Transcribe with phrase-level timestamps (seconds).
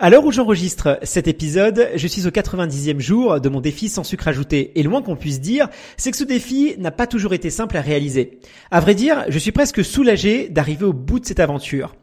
[0.00, 4.02] À l'heure où j'enregistre cet épisode, je suis au 90e jour de mon défi sans
[4.02, 4.72] sucre ajouté.
[4.74, 7.80] Et loin qu'on puisse dire, c'est que ce défi n'a pas toujours été simple à
[7.80, 8.40] réaliser.
[8.72, 11.94] À vrai dire, je suis presque soulagé d'arriver au bout de cette aventure.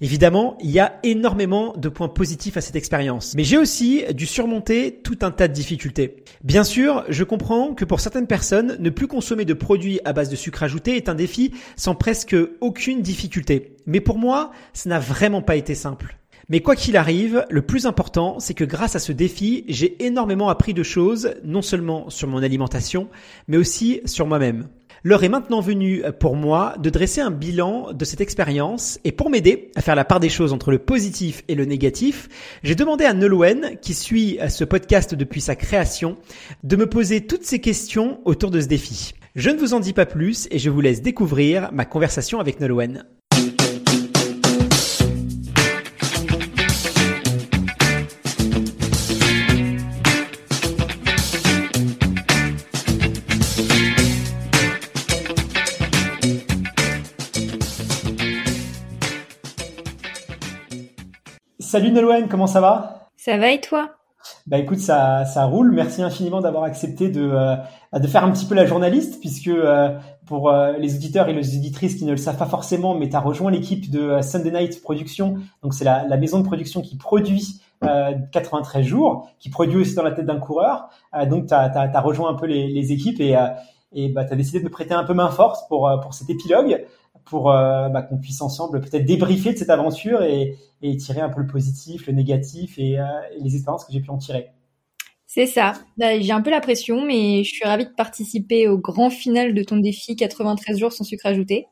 [0.00, 3.34] Évidemment, il y a énormément de points positifs à cette expérience.
[3.34, 6.22] Mais j'ai aussi dû surmonter tout un tas de difficultés.
[6.44, 10.28] Bien sûr, je comprends que pour certaines personnes, ne plus consommer de produits à base
[10.28, 13.74] de sucre ajouté est un défi sans presque aucune difficulté.
[13.86, 16.19] Mais pour moi, ça n'a vraiment pas été simple.
[16.50, 20.48] Mais quoi qu'il arrive, le plus important, c'est que grâce à ce défi, j'ai énormément
[20.48, 23.08] appris de choses, non seulement sur mon alimentation,
[23.46, 24.66] mais aussi sur moi-même.
[25.04, 29.30] L'heure est maintenant venue pour moi de dresser un bilan de cette expérience et pour
[29.30, 32.28] m'aider à faire la part des choses entre le positif et le négatif,
[32.64, 36.16] j'ai demandé à Nolwenn, qui suit ce podcast depuis sa création,
[36.64, 39.14] de me poser toutes ces questions autour de ce défi.
[39.36, 42.58] Je ne vous en dis pas plus et je vous laisse découvrir ma conversation avec
[42.58, 43.04] Nolwenn.
[61.70, 63.06] Salut Nolwenn, comment ça va?
[63.16, 63.90] Ça va et toi?
[64.48, 65.70] Bah écoute, ça, ça roule.
[65.70, 67.54] Merci infiniment d'avoir accepté de, euh,
[67.96, 71.56] de faire un petit peu la journaliste, puisque euh, pour euh, les auditeurs et les
[71.56, 74.82] auditrices qui ne le savent pas forcément, mais tu as rejoint l'équipe de Sunday Night
[74.82, 75.36] Production.
[75.62, 77.62] Donc c'est la, la, maison de production qui produit
[78.32, 80.88] 93 jours, qui produit aussi dans la tête d'un coureur.
[81.28, 83.36] donc tu as, as, rejoint un peu les, les équipes et,
[83.92, 86.30] et bah, tu as décidé de me prêter un peu main force pour, pour cet
[86.30, 86.84] épilogue
[87.26, 91.40] pour bah, qu'on puisse ensemble peut-être débriefer de cette aventure et, et, tirer un peu
[91.40, 93.04] le positif, le négatif et, euh,
[93.36, 94.50] et les expériences que j'ai pu en tirer.
[95.26, 95.74] C'est ça.
[95.96, 99.54] Bah, j'ai un peu la pression, mais je suis ravie de participer au grand final
[99.54, 101.66] de ton défi 93 jours sans sucre ajouté.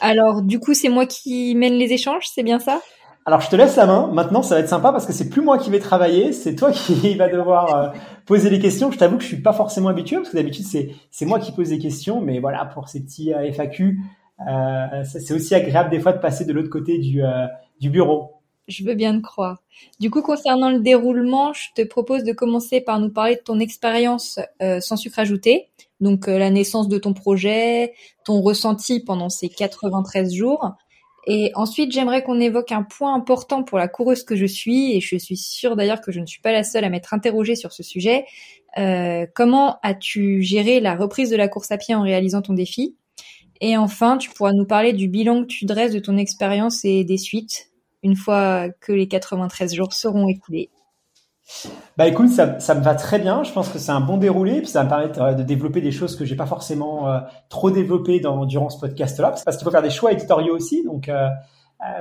[0.00, 2.80] Alors, du coup, c'est moi qui mène les échanges, c'est bien ça?
[3.26, 4.10] Alors je te laisse la main.
[4.12, 6.70] Maintenant, ça va être sympa parce que c'est plus moi qui vais travailler, c'est toi
[6.72, 7.88] qui va devoir euh,
[8.26, 8.90] poser les questions.
[8.90, 11.70] Je t'avoue que je suis pas forcément habitué parce que d'habitude c'est moi qui pose
[11.70, 14.02] les questions, mais voilà pour ces petits FAQ, euh,
[14.38, 17.46] c'est aussi agréable des fois de passer de l'autre côté du, euh,
[17.80, 18.32] du bureau.
[18.66, 19.62] Je veux bien te croire.
[20.00, 23.60] Du coup, concernant le déroulement, je te propose de commencer par nous parler de ton
[23.60, 25.68] expérience euh, sans sucre ajouté,
[26.00, 27.92] donc la naissance de ton projet,
[28.24, 30.76] ton ressenti pendant ces 93 jours.
[31.26, 35.00] Et ensuite, j'aimerais qu'on évoque un point important pour la coureuse que je suis, et
[35.00, 37.72] je suis sûre d'ailleurs que je ne suis pas la seule à m'être interrogée sur
[37.72, 38.26] ce sujet.
[38.76, 42.96] Euh, comment as-tu géré la reprise de la course à pied en réalisant ton défi?
[43.64, 47.02] Et enfin, tu pourras nous parler du bilan que tu dresses de ton expérience et
[47.02, 47.70] des suites,
[48.02, 50.68] une fois que les 93 jours seront écoulés.
[51.96, 53.42] Bah écoute, ça, ça me va très bien.
[53.42, 55.80] Je pense que c'est un bon déroulé, puis ça va me permettre euh, de développer
[55.80, 59.64] des choses que j'ai pas forcément euh, trop développées dans, durant ce podcast-là, parce qu'il
[59.64, 60.84] faut faire des choix éditoriaux aussi.
[60.84, 61.28] Donc, euh,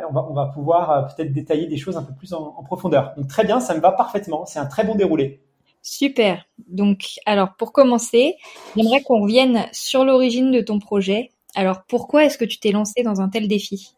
[0.10, 3.14] on, va, on va pouvoir peut-être détailler des choses un peu plus en, en profondeur.
[3.16, 4.46] Donc très bien, ça me va parfaitement.
[4.46, 5.42] C'est un très bon déroulé.
[5.82, 6.46] Super.
[6.70, 8.36] Donc, alors pour commencer,
[8.76, 13.04] j'aimerais qu'on revienne sur l'origine de ton projet alors pourquoi est-ce que tu t'es lancé
[13.04, 13.96] dans un tel défi?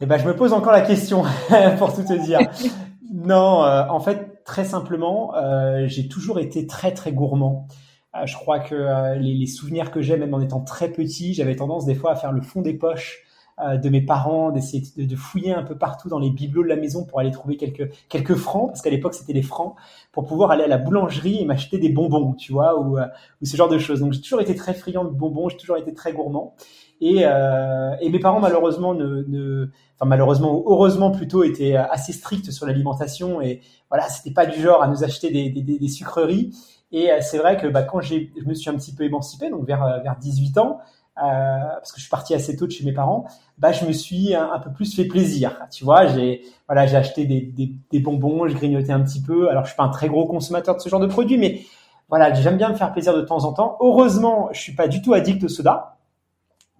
[0.00, 1.24] Eh ben, je me pose encore la question
[1.78, 2.40] pour tout te dire.
[3.12, 7.66] non, euh, en fait, très simplement, euh, j'ai toujours été très très gourmand.
[8.14, 11.56] Euh, je crois que les, les, souvenirs que j'ai, même en étant très petit, j'avais
[11.56, 13.25] tendance des fois à faire le fond des poches
[13.58, 17.06] de mes parents, d'essayer de, fouiller un peu partout dans les bibelots de la maison
[17.06, 19.76] pour aller trouver quelques quelques francs, parce qu'à l'époque c'était les francs,
[20.12, 23.06] pour pouvoir aller à la boulangerie et m'acheter des bonbons, tu vois, ou, euh,
[23.40, 24.00] ou ce genre de choses.
[24.00, 26.54] Donc j'ai toujours été très friand de bonbons, j'ai toujours été très gourmand.
[27.00, 32.50] Et, euh, et mes parents malheureusement ne, ne, enfin malheureusement heureusement plutôt étaient assez stricts
[32.50, 33.60] sur l'alimentation et
[33.90, 36.54] voilà c'était pas du genre à nous acheter des, des, des sucreries
[36.92, 39.66] et c'est vrai que bah, quand j'ai je me suis un petit peu émancipé donc
[39.66, 42.92] vers vers 18 ans euh, parce que je suis parti assez tôt de chez mes
[42.92, 43.26] parents,
[43.58, 45.58] bah je me suis un, peu plus fait plaisir.
[45.70, 49.48] Tu vois, j'ai voilà, j'ai acheté des, des, des, bonbons, je grignotais un petit peu.
[49.48, 51.62] Alors je suis pas un très gros consommateur de ce genre de produits, mais
[52.08, 53.76] voilà, j'aime bien me faire plaisir de temps en temps.
[53.80, 55.96] Heureusement, je suis pas du tout addict au soda.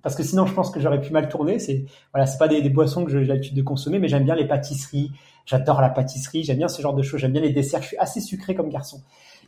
[0.02, 1.58] Parce que sinon, je pense que j'aurais pu mal tourner.
[1.58, 4.36] C'est voilà, c'est pas des, des, boissons que j'ai l'habitude de consommer, mais j'aime bien
[4.36, 5.10] les pâtisseries.
[5.46, 6.44] J'adore la pâtisserie.
[6.44, 7.20] J'aime bien ce genre de choses.
[7.20, 7.82] J'aime bien les desserts.
[7.82, 9.00] Je suis assez sucré comme garçon.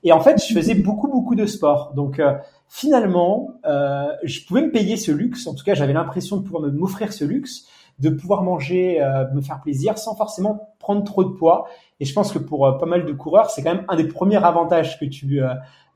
[0.05, 1.93] Et en fait, je faisais beaucoup, beaucoup de sport.
[1.95, 2.23] Donc,
[2.69, 5.47] finalement, je pouvais me payer ce luxe.
[5.49, 7.67] En tout cas, j'avais l'impression de pouvoir m'offrir ce luxe,
[7.99, 9.00] de pouvoir manger,
[9.35, 11.67] me faire plaisir, sans forcément prendre trop de poids.
[11.99, 14.45] Et je pense que pour pas mal de coureurs, c'est quand même un des premiers
[14.45, 15.41] avantages que tu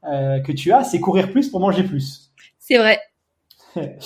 [0.03, 2.33] que tu as, c'est courir plus pour manger plus.
[2.59, 2.99] C'est vrai.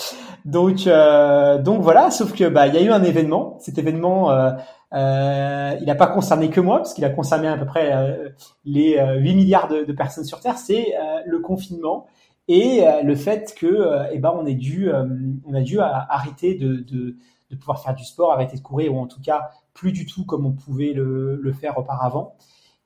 [0.44, 2.10] donc, euh, donc voilà.
[2.10, 3.58] Sauf que bah, il y a eu un événement.
[3.60, 4.50] Cet événement, euh,
[4.94, 8.28] euh, il n'a pas concerné que moi, parce qu'il a concerné à peu près euh,
[8.64, 10.58] les 8 milliards de, personnes sur Terre.
[10.58, 10.94] C'est
[11.26, 12.06] le confinement
[12.48, 14.90] et le fait que, eh ben, on est dû,
[15.44, 17.16] on a dû arrêter de, de,
[17.50, 20.24] de, pouvoir faire du sport, arrêter de courir, ou en tout cas plus du tout
[20.24, 22.36] comme on pouvait le, le faire auparavant.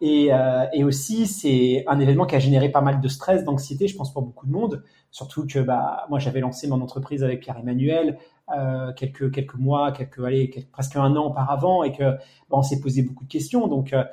[0.00, 3.86] Et, euh, et, aussi, c'est un événement qui a généré pas mal de stress, d'anxiété,
[3.86, 4.82] je pense, pour beaucoup de monde.
[5.10, 8.18] Surtout que bah, moi, j'avais lancé mon entreprise avec Pierre-Emmanuel
[8.56, 12.18] euh, quelques, quelques mois, quelques, allez, presque un an auparavant, et que bah,
[12.52, 13.66] on s'est posé beaucoup de questions.
[13.66, 14.04] Donc, euh,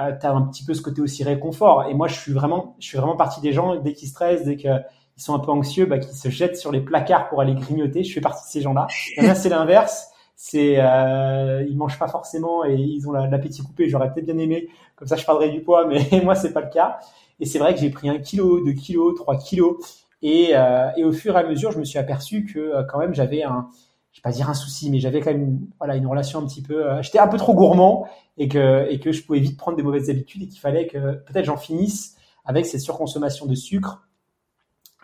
[0.00, 1.84] euh tu as un petit peu ce côté aussi réconfort.
[1.84, 4.56] Et moi, je suis vraiment, je suis vraiment partie des gens, dès qu'ils stressent, dès
[4.56, 4.84] qu'ils
[5.16, 8.04] sont un peu anxieux, bah, qui se jettent sur les placards pour aller grignoter.
[8.04, 8.86] Je fais partie de ces gens-là.
[9.18, 10.10] Là, c'est l'inverse
[10.42, 13.90] c'est euh, ils mangent pas forcément et ils ont l'appétit coupé.
[13.90, 16.70] J'aurais peut-être bien aimé, comme ça je perdrais du poids, mais moi c'est pas le
[16.70, 16.98] cas.
[17.40, 19.76] Et c'est vrai que j'ai pris un kilo, deux kilos, trois kilos,
[20.22, 22.98] et, euh, et au fur et à mesure, je me suis aperçu que euh, quand
[22.98, 23.68] même j'avais un,
[24.12, 26.62] je vais pas dire un souci, mais j'avais quand même voilà une relation un petit
[26.62, 28.08] peu, euh, j'étais un peu trop gourmand
[28.38, 31.14] et que et que je pouvais vite prendre des mauvaises habitudes et qu'il fallait que
[31.14, 34.06] peut-être j'en finisse avec cette surconsommation de sucre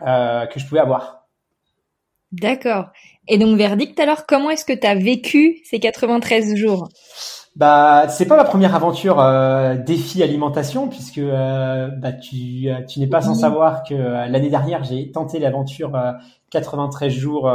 [0.01, 1.27] euh, que je pouvais avoir.
[2.31, 2.89] D'accord.
[3.27, 6.89] Et donc, verdict, alors, comment est-ce que tu as vécu ces 93 jours?
[7.57, 12.99] Bah, c'est pas ma première aventure euh, défi alimentation puisque euh, bah, tu, euh, tu
[12.99, 15.99] n'es pas sans savoir que euh, l'année dernière j'ai tenté l'aventure
[16.51, 17.51] 93 jours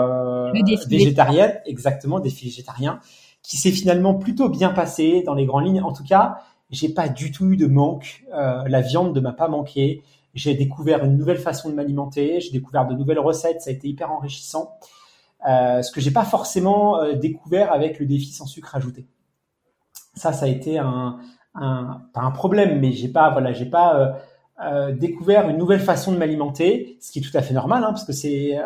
[0.88, 3.00] végétarienne, exactement défi végétarien,
[3.42, 5.82] qui s'est finalement plutôt bien passé dans les grandes lignes.
[5.82, 6.38] En tout cas,
[6.70, 8.24] j'ai pas du tout eu de manque.
[8.32, 10.02] la viande ne m'a pas manqué.
[10.34, 13.88] J'ai découvert une nouvelle façon de m'alimenter, j'ai découvert de nouvelles recettes, ça a été
[13.88, 14.74] hyper enrichissant.
[15.48, 19.06] Euh, ce que j'ai pas forcément euh, découvert avec le défi sans sucre ajouté.
[20.14, 21.18] Ça, ça a été un,
[21.54, 24.12] un pas un problème, mais j'ai pas, voilà, j'ai pas euh,
[24.64, 27.90] euh découvert une nouvelle façon de m'alimenter, ce qui est tout à fait normal, hein,
[27.90, 28.64] parce que c'est euh,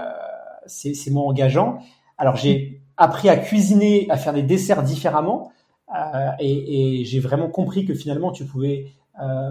[0.66, 1.78] c'est moins engageant.
[2.18, 5.52] Alors j'ai appris à cuisiner, à faire des desserts différemment,
[6.40, 8.86] et, et j'ai vraiment compris que finalement tu pouvais
[9.22, 9.50] euh,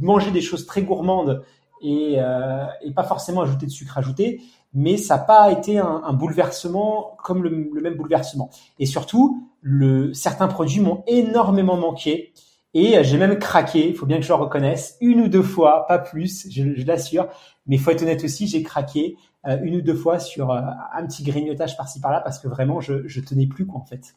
[0.00, 1.42] manger des choses très gourmandes
[1.82, 4.40] et, euh, et, pas forcément ajouter de sucre ajouté,
[4.74, 8.50] mais ça n'a pas été un, un bouleversement comme le, le, même bouleversement.
[8.78, 12.32] Et surtout, le, certains produits m'ont énormément manqué.
[12.74, 15.86] Et j'ai même craqué, il faut bien que je le reconnaisse, une ou deux fois,
[15.86, 17.28] pas plus, je, je l'assure.
[17.66, 20.60] Mais faut être honnête aussi, j'ai craqué euh, une ou deux fois sur euh,
[20.94, 24.16] un petit grignotage par-ci par-là parce que vraiment, je, je tenais plus quoi en fait.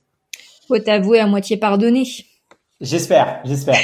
[0.68, 2.04] Faut t'avouer à moitié pardonné.
[2.82, 3.76] J'espère, j'espère.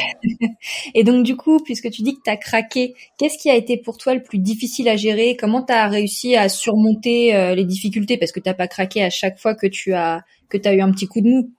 [0.93, 3.75] et donc du coup, puisque tu dis que tu as craqué, qu'est-ce qui a été
[3.75, 5.35] pour toi le plus difficile à gérer?
[5.37, 8.17] Comment tu as réussi à surmonter euh, les difficultés?
[8.17, 10.91] Parce que tu pas craqué à chaque fois que tu as, que as eu un
[10.91, 11.51] petit coup de mou.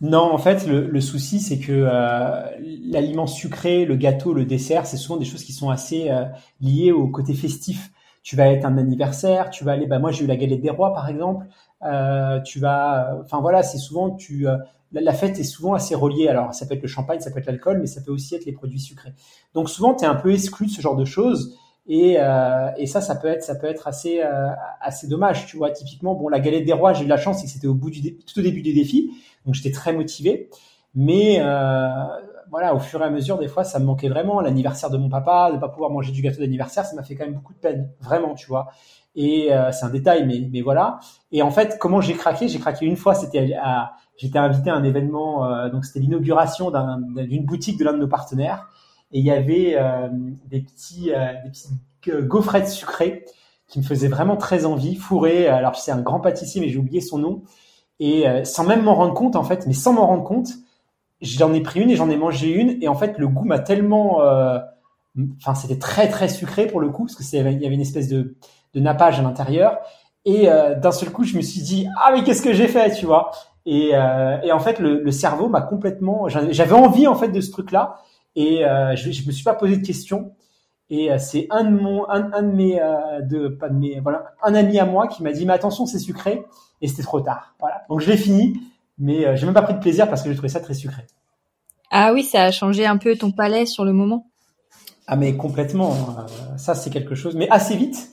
[0.00, 2.42] Non, en fait, le, le souci, c'est que euh,
[2.84, 6.24] l'aliment sucré, le gâteau, le dessert, c'est souvent des choses qui sont assez euh,
[6.60, 7.90] liées au côté festif.
[8.22, 10.70] Tu vas être un anniversaire, tu vas aller, bah moi j'ai eu la galette des
[10.70, 11.46] rois par exemple,
[12.44, 14.46] tu vas, enfin voilà, c'est souvent tu
[14.92, 16.28] la, fête est souvent assez reliée.
[16.28, 18.44] Alors, ça peut être le champagne, ça peut être l'alcool, mais ça peut aussi être
[18.44, 19.12] les produits sucrés.
[19.54, 21.56] Donc, souvent, tu es un peu exclu de ce genre de choses.
[21.86, 24.48] Et, euh, et ça, ça peut être, ça peut être assez, euh,
[24.80, 25.46] assez dommage.
[25.46, 27.66] Tu vois, typiquement, bon, la galette des rois, j'ai eu la chance, c'est que c'était
[27.66, 29.10] au bout du, tout au début des défis,
[29.44, 30.48] donc j'étais très motivé.
[30.94, 31.88] Mais euh,
[32.50, 34.40] voilà, au fur et à mesure, des fois, ça me manquait vraiment.
[34.40, 37.24] L'anniversaire de mon papa, de pas pouvoir manger du gâteau d'anniversaire, ça m'a fait quand
[37.24, 38.68] même beaucoup de peine, vraiment, tu vois.
[39.14, 41.00] Et euh, c'est un détail, mais, mais voilà.
[41.32, 42.48] Et en fait, comment j'ai craqué?
[42.48, 46.70] J'ai craqué une fois, c'était à, j'étais invité à un événement, euh, donc c'était l'inauguration
[47.16, 48.68] d'une boutique de l'un de nos partenaires,
[49.12, 50.08] et il y avait euh,
[50.46, 51.68] des petits, euh, des petits
[52.26, 53.24] gaufrettes sucrées
[53.68, 55.46] qui me faisaient vraiment très envie, fourrées.
[55.48, 57.42] Alors c'est un grand pâtissier, mais j'ai oublié son nom,
[58.00, 60.48] et sans même m'en rendre compte en fait, mais sans m'en rendre compte,
[61.20, 63.60] j'en ai pris une et j'en ai mangé une, et en fait le goût m'a
[63.60, 64.20] tellement,
[65.38, 68.08] enfin c'était très très sucré pour le coup, parce que il y avait une espèce
[68.08, 68.36] de
[68.74, 69.78] de nappage à l'intérieur.
[70.24, 72.92] Et euh, d'un seul coup, je me suis dit ah mais qu'est-ce que j'ai fait,
[72.94, 73.32] tu vois?
[73.66, 76.28] Et, euh, et en fait, le, le cerveau m'a complètement.
[76.28, 78.00] J'avais envie en fait de ce truc-là,
[78.36, 80.32] et euh, je, je me suis pas posé de questions.
[80.90, 84.00] Et euh, c'est un de mon, un, un de mes, euh, de pas de mes,
[84.00, 86.44] voilà, un ami à moi qui m'a dit mais attention, c'est sucré.
[86.82, 87.54] Et c'était trop tard.
[87.60, 87.82] Voilà.
[87.88, 88.60] Donc je l'ai fini,
[88.98, 91.02] mais euh, j'ai même pas pris de plaisir parce que j'ai trouvé ça très sucré.
[91.90, 94.26] Ah oui, ça a changé un peu ton palais sur le moment.
[95.06, 95.94] Ah mais complètement.
[96.56, 98.10] ça c'est quelque chose, mais assez vite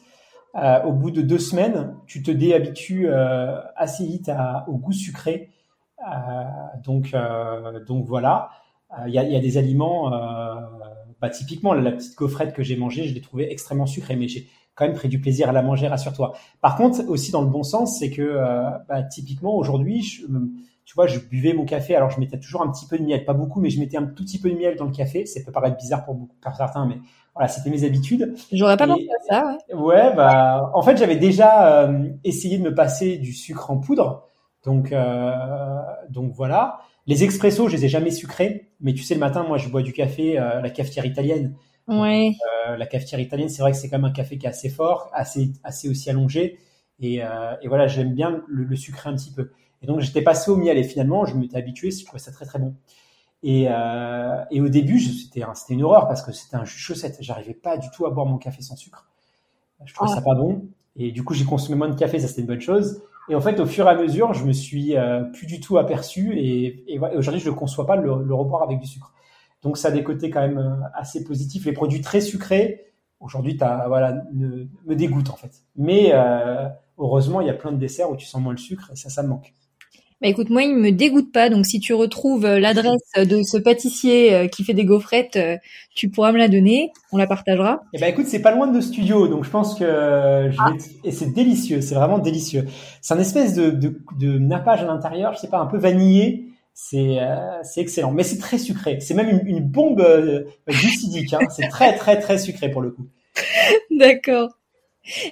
[0.55, 4.91] euh, au bout de deux semaines, tu te déhabitues euh, assez vite à, au goût
[4.91, 5.49] sucré.
[6.07, 6.43] Euh,
[6.83, 7.15] donc,
[7.87, 8.49] donc voilà.
[9.05, 10.09] Il y a, y, a, des aliments
[11.21, 14.47] bah, typiquement, la petite gaufrette que j'ai mangée, je l'ai trouvée extrêmement sucrée, mais j'ai
[14.73, 16.33] quand même pris du plaisir à la manger, rassure-toi.
[16.61, 20.25] Par contre, aussi dans le bon sens, c'est que euh, bah, typiquement aujourd'hui,
[20.85, 23.25] tu vois, je buvais mon café, alors je mettais toujours un petit peu de miel,
[23.25, 25.25] pas beaucoup, mais je mettais un tout petit peu de miel dans le café.
[25.25, 26.97] Ça peut paraître bizarre pour, beaucoup, pour certains, mais
[27.39, 28.35] voilà, c'était mes habitudes.
[28.51, 29.57] J'aurais pas pensé à ça.
[29.73, 33.77] Ouais, ouais bah, en fait, j'avais déjà euh, essayé de me passer du sucre en
[33.77, 34.27] poudre,
[34.65, 35.31] donc euh,
[36.09, 36.79] donc voilà.
[37.07, 39.81] Les expressos, je les ai jamais sucrés, mais tu sais, le matin, moi, je bois
[39.81, 41.55] du café, euh, la cafetière italienne.
[41.87, 42.33] Ouais.
[42.67, 44.69] Euh, la cafetière italienne, c'est vrai que c'est quand même un café qui est assez
[44.69, 46.59] fort, assez, assez aussi allongé.
[46.99, 49.51] Et, euh, et voilà, j'aime bien le, le, sucrer un petit peu.
[49.81, 52.45] Et donc, j'étais passé au miel et finalement, je m'étais habitué, je trouvais ça très
[52.45, 52.75] très bon.
[53.41, 57.17] Et, euh, et au début, c'était une horreur parce que c'était un jus chaussette.
[57.21, 59.09] J'arrivais pas du tout à boire mon café sans sucre.
[59.85, 60.15] Je trouvais ah.
[60.15, 60.67] ça pas bon.
[60.95, 63.01] Et du coup, j'ai consommé moins de café, ça c'était une bonne chose.
[63.29, 65.77] Et en fait, au fur et à mesure, je me suis euh, plus du tout
[65.77, 69.13] aperçu et, et aujourd'hui, je ne conçois pas le, le reboire avec du sucre.
[69.61, 71.65] Donc, ça a des côtés quand même euh, assez positifs.
[71.65, 75.63] Les produits très sucrés, aujourd'hui, voilà, ne, me dégoûtent en fait.
[75.75, 76.67] Mais euh,
[76.97, 79.09] heureusement, il y a plein de desserts où tu sens moins le sucre et ça,
[79.09, 79.53] ça me manque.
[80.21, 81.49] Bah écoute, moi, il me dégoûte pas.
[81.49, 85.55] Donc, si tu retrouves euh, l'adresse de ce pâtissier euh, qui fait des gaufrettes, euh,
[85.95, 86.91] tu pourras me la donner.
[87.13, 87.81] On la partagera.
[87.93, 89.85] Eh ben, écoute, c'est pas loin de nos studios, donc je pense que
[90.51, 90.73] je ah.
[91.05, 91.79] et c'est délicieux.
[91.79, 92.65] C'est vraiment délicieux.
[93.01, 95.33] C'est un espèce de, de, de nappage à l'intérieur.
[95.33, 96.47] Je sais pas, un peu vanillé.
[96.73, 97.17] C'est
[97.63, 98.99] c'est excellent, mais c'est très sucré.
[99.01, 100.01] C'est même une, une bombe
[100.65, 101.33] glucidique.
[101.33, 101.39] Hein.
[101.49, 103.07] C'est très très très sucré pour le coup.
[103.91, 104.58] D'accord.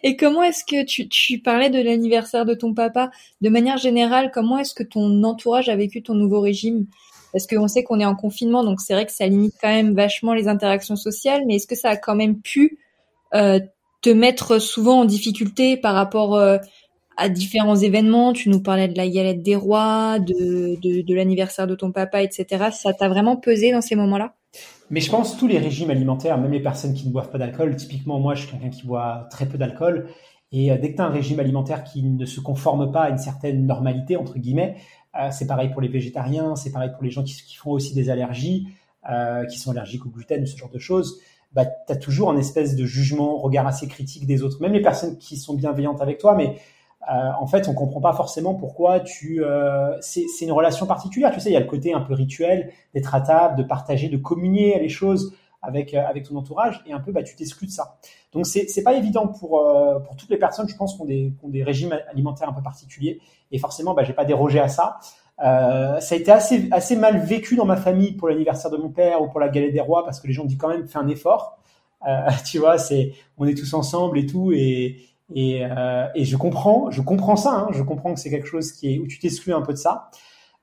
[0.03, 3.11] Et comment est-ce que tu, parlais de l'anniversaire de ton papa?
[3.41, 6.85] De manière générale, comment est-ce que ton entourage a vécu ton nouveau régime?
[7.33, 9.93] Parce qu'on sait qu'on est en confinement, donc c'est vrai que ça limite quand même
[9.93, 12.79] vachement les interactions sociales, mais est-ce que ça a quand même pu
[13.33, 13.59] euh,
[14.01, 16.57] te mettre souvent en difficulté par rapport euh,
[17.17, 18.31] à différents événements?
[18.31, 22.69] Tu nous parlais de la galette des rois, de l'anniversaire de ton papa, etc.
[22.71, 24.36] Ça t'a vraiment pesé dans ces moments-là?
[24.89, 27.75] Mais je pense tous les régimes alimentaires, même les personnes qui ne boivent pas d'alcool,
[27.75, 30.07] typiquement moi je suis quelqu'un qui boit très peu d'alcool,
[30.51, 33.09] et euh, dès que tu as un régime alimentaire qui ne se conforme pas à
[33.09, 34.77] une certaine normalité, entre guillemets,
[35.19, 38.09] euh, c'est pareil pour les végétariens, c'est pareil pour les gens qui, font aussi des
[38.09, 38.69] allergies,
[39.09, 41.19] euh, qui sont allergiques au gluten, ce genre de choses,
[41.53, 44.81] bah, tu as toujours un espèce de jugement, regard assez critique des autres, même les
[44.81, 46.57] personnes qui sont bienveillantes avec toi, mais
[47.03, 49.43] euh, en fait, on comprend pas forcément pourquoi tu.
[49.43, 51.31] Euh, c'est une relation particulière.
[51.31, 54.09] Tu sais, il y a le côté un peu rituel d'être à table, de partager,
[54.09, 57.67] de communier les choses avec euh, avec ton entourage, et un peu, bah, tu t'exclus
[57.67, 57.97] de ça.
[58.31, 61.05] Donc, c'est c'est pas évident pour euh, pour toutes les personnes, je pense, qui ont
[61.05, 63.19] des qui ont des régimes alimentaires un peu particuliers,
[63.51, 64.99] et forcément, bah, j'ai pas dérogé à ça.
[65.43, 68.89] Euh, ça a été assez assez mal vécu dans ma famille pour l'anniversaire de mon
[68.89, 70.99] père ou pour la galette des rois, parce que les gens disent quand même fais
[70.99, 71.57] un effort.
[72.45, 74.97] tu vois, c'est on est tous ensemble et tout, et
[75.33, 77.51] et, euh, et, je comprends, je comprends ça.
[77.51, 79.77] Hein, je comprends que c'est quelque chose qui est où tu t'exclus un peu de
[79.77, 80.09] ça.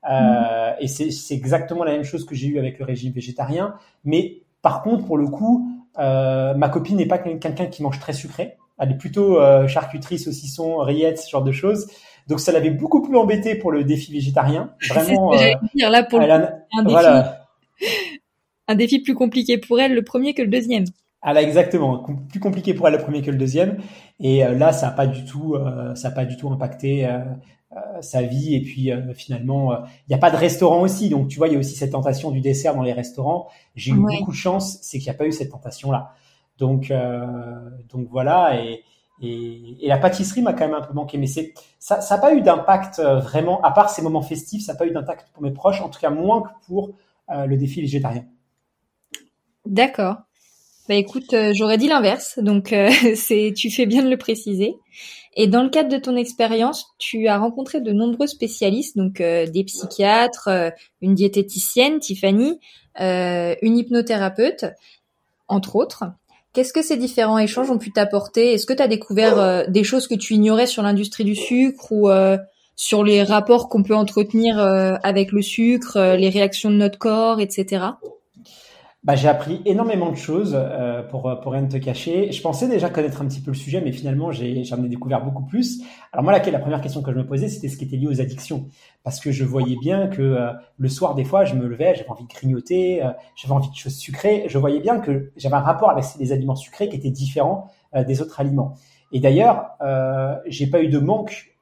[0.09, 0.71] Euh.
[0.79, 3.75] Et c'est exactement la même chose que j'ai eu avec le régime végétarien.
[4.03, 5.69] Mais par contre, pour le coup,
[5.99, 8.57] euh, ma copine n'est pas quelqu'un qui mange très sucré.
[8.77, 11.87] Elle est plutôt euh, charcuterie, saucisson, rillettes, ce genre de choses.
[12.27, 14.73] Donc ça l'avait beaucoup plus embêté pour le défi végétarien.
[14.89, 15.33] Vraiment.
[15.33, 17.47] Euh, dire là pour le, un défi, voilà.
[18.67, 20.85] un défi plus compliqué pour elle, le premier que le deuxième.
[21.27, 23.79] Ah exactement, plus compliqué pour elle le premier que le deuxième.
[24.19, 27.07] Et euh, là, ça n'a pas du tout, euh, ça a pas du tout impacté
[27.07, 27.19] euh,
[27.99, 28.53] sa vie.
[28.53, 31.55] Et puis finalement, il n'y a pas de restaurant aussi, donc tu vois, il y
[31.55, 33.47] a aussi cette tentation du dessert dans les restaurants.
[33.75, 36.13] J'ai eu beaucoup de chance, c'est qu'il n'y a pas eu cette tentation-là.
[36.59, 36.93] Donc,
[37.89, 38.63] donc voilà.
[38.63, 38.83] Et,
[39.19, 42.21] et, et, la pâtisserie m'a quand même un peu manqué, mais c'est ça, ça n'a
[42.21, 45.41] pas eu d'impact vraiment, à part ces moments festifs, ça n'a pas eu d'impact pour
[45.41, 46.91] mes proches, en tout cas moins que pour
[47.29, 48.25] le défi végétarien.
[49.65, 50.24] D'accord.
[50.87, 54.75] Bah écoute, euh, j'aurais dit l'inverse, donc euh, c'est tu fais bien de le préciser.
[55.35, 59.47] Et dans le cadre de ton expérience, tu as rencontré de nombreux spécialistes, donc euh,
[59.47, 60.49] des psychiatres,
[61.01, 62.59] une diététicienne, Tiffany,
[62.97, 64.65] une hypnothérapeute,
[65.47, 66.05] entre autres.
[66.53, 68.53] Qu'est-ce que ces différents échanges ont pu t'apporter?
[68.53, 72.09] Est-ce que tu as découvert des choses que tu ignorais sur l'industrie du sucre ou
[72.77, 74.57] sur les rapports qu'on peut entretenir
[75.03, 77.81] avec le sucre, les réactions de notre corps, etc.
[79.05, 82.31] Bah, j'ai appris énormément de choses euh, pour pour rien te cacher.
[82.31, 85.23] Je pensais déjà connaître un petit peu le sujet, mais finalement j'ai j'en ai découvert
[85.23, 85.83] beaucoup plus.
[86.11, 88.07] Alors moi, la, la première question que je me posais, c'était ce qui était lié
[88.07, 88.65] aux addictions,
[89.03, 92.09] parce que je voyais bien que euh, le soir des fois, je me levais, j'avais
[92.09, 94.45] envie de grignoter, euh, j'avais envie de choses sucrées.
[94.47, 97.67] Je voyais bien que j'avais un rapport avec les aliments sucrés qui était différent
[98.07, 98.73] des autres aliments.
[99.11, 99.69] Et d'ailleurs,
[100.47, 101.55] j'ai pas eu de manque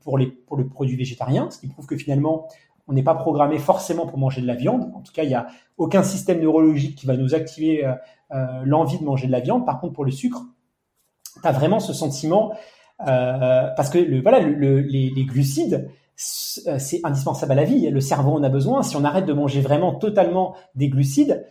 [0.00, 2.48] pour les pour le produit végétarien, ce qui prouve que finalement
[2.86, 4.90] on n'est pas programmé forcément pour manger de la viande.
[4.94, 5.46] En tout cas, il n'y a
[5.78, 7.94] aucun système neurologique qui va nous activer euh,
[8.32, 9.64] euh, l'envie de manger de la viande.
[9.64, 10.42] Par contre, pour le sucre,
[11.40, 12.52] tu as vraiment ce sentiment
[13.06, 17.88] euh, parce que le, voilà, le, les, les, glucides, c'est indispensable à la vie.
[17.90, 18.82] Le cerveau en a besoin.
[18.82, 21.44] Si on arrête de manger vraiment totalement des glucides,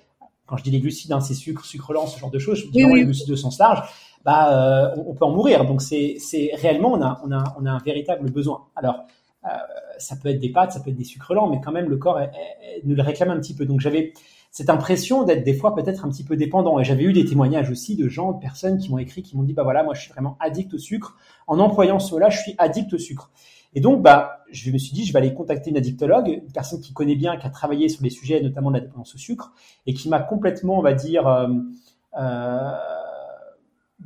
[0.46, 2.60] quand je dis les glucides, hein, c'est sucre, sucre lent, ce genre de choses.
[2.60, 3.82] Je dis les glucides de sens large.
[4.24, 5.66] Bah, on, peut en mourir.
[5.66, 8.68] Donc c'est c'est réellement on a on a on a un véritable besoin.
[8.76, 9.04] Alors
[9.98, 11.98] ça peut être des pâtes, ça peut être des sucres lents, mais quand même le
[11.98, 12.20] corps
[12.84, 13.66] nous le réclame un petit peu.
[13.66, 14.14] Donc j'avais
[14.54, 16.80] cette impression d'être des fois peut-être un petit peu dépendant.
[16.80, 19.42] Et j'avais eu des témoignages aussi de gens, de personnes qui m'ont écrit, qui m'ont
[19.42, 21.18] dit, bah voilà, moi je suis vraiment addict au sucre.
[21.48, 23.32] En employant cela, je suis addict au sucre.
[23.76, 26.80] Et donc, bah, je me suis dit, je vais aller contacter une addictologue, une personne
[26.80, 29.54] qui connaît bien, qui a travaillé sur les sujets, notamment de la dépendance au sucre,
[29.88, 31.48] et qui m'a complètement, on va dire, euh,
[32.20, 32.72] euh,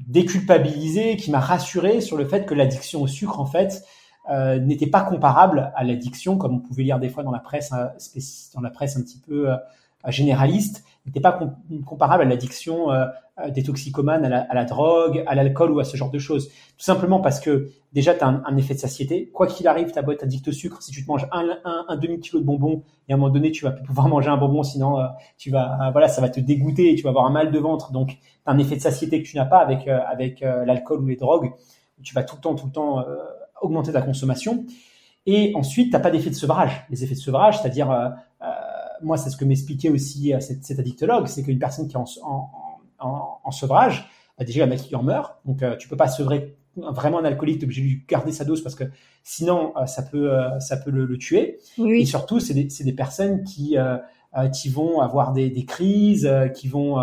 [0.08, 3.84] déculpabilisé, qui m'a rassuré sur le fait que l'addiction au sucre, en fait,
[4.29, 7.72] euh, n'était pas comparable à l'addiction, comme on pouvait lire des fois dans la presse,
[7.72, 7.91] hein,
[8.53, 9.57] dans la presse un petit peu euh,
[10.07, 11.39] généraliste n'était pas
[11.86, 13.05] comparable à l'addiction euh,
[13.39, 16.19] euh, des toxicomanes, à la, à la drogue, à l'alcool ou à ce genre de
[16.19, 16.50] choses.
[16.50, 19.29] Tout simplement parce que déjà, tu as un, effet de satiété.
[19.29, 20.81] Quoi qu'il arrive, ta boîte addict au sucre.
[20.81, 23.51] Si tu te manges un, un, un demi-kilo de bonbons et à un moment donné,
[23.51, 25.05] tu vas plus pouvoir manger un bonbon, sinon euh,
[25.38, 27.91] tu vas, voilà, ça va te dégoûter et tu vas avoir un mal de ventre.
[27.91, 31.07] Donc, tu as un effet de satiété que tu n'as pas avec, avec l'alcool ou
[31.07, 31.51] les drogues.
[32.03, 33.05] Tu vas tout le temps, tout le temps
[33.61, 34.65] augmenter ta consommation.
[35.25, 36.85] Et ensuite, t'as pas d'effet de sevrage.
[36.89, 38.15] Les effets de sevrage, c'est-à-dire
[39.01, 43.51] moi, c'est ce que m'expliquait aussi euh, cette, addictologue, c'est qu'une personne qui est en,
[43.51, 45.37] sevrage, bah, déjà, la mec qui en meurt.
[45.45, 48.45] Donc, euh, tu peux pas sevrer vraiment un alcoolique, tu es obligé de garder sa
[48.45, 48.83] dose parce que
[49.23, 51.59] sinon, euh, ça peut, ça peut le, tuer.
[51.79, 53.75] Et surtout, c'est des, des, personnes qui,
[54.53, 56.97] qui vont avoir des, des crises, qui vont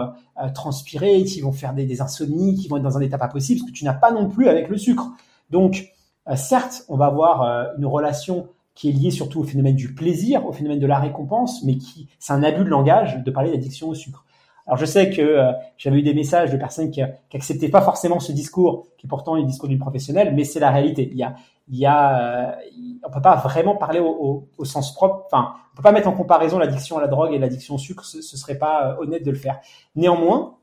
[0.54, 3.60] transpirer, qui vont faire des, des, insomnies, qui vont être dans un état pas possible,
[3.60, 5.10] parce que tu n'as pas non plus avec le sucre.
[5.50, 5.92] Donc,
[6.34, 10.52] certes, on va avoir une relation qui est lié surtout au phénomène du plaisir, au
[10.52, 13.94] phénomène de la récompense, mais qui c'est un abus de langage de parler d'addiction au
[13.94, 14.24] sucre.
[14.66, 17.82] Alors je sais que euh, j'avais eu des messages de personnes qui, qui acceptaient pas
[17.82, 21.08] forcément ce discours, qui est pourtant le discours d'une professionnelle, mais c'est la réalité.
[21.12, 21.34] Il y a,
[21.68, 22.52] il y a, euh,
[23.06, 25.24] on peut pas vraiment parler au, au, au, sens propre.
[25.26, 28.04] Enfin, on peut pas mettre en comparaison l'addiction à la drogue et l'addiction au sucre.
[28.06, 29.60] Ce, ce serait pas euh, honnête de le faire.
[29.96, 30.56] Néanmoins,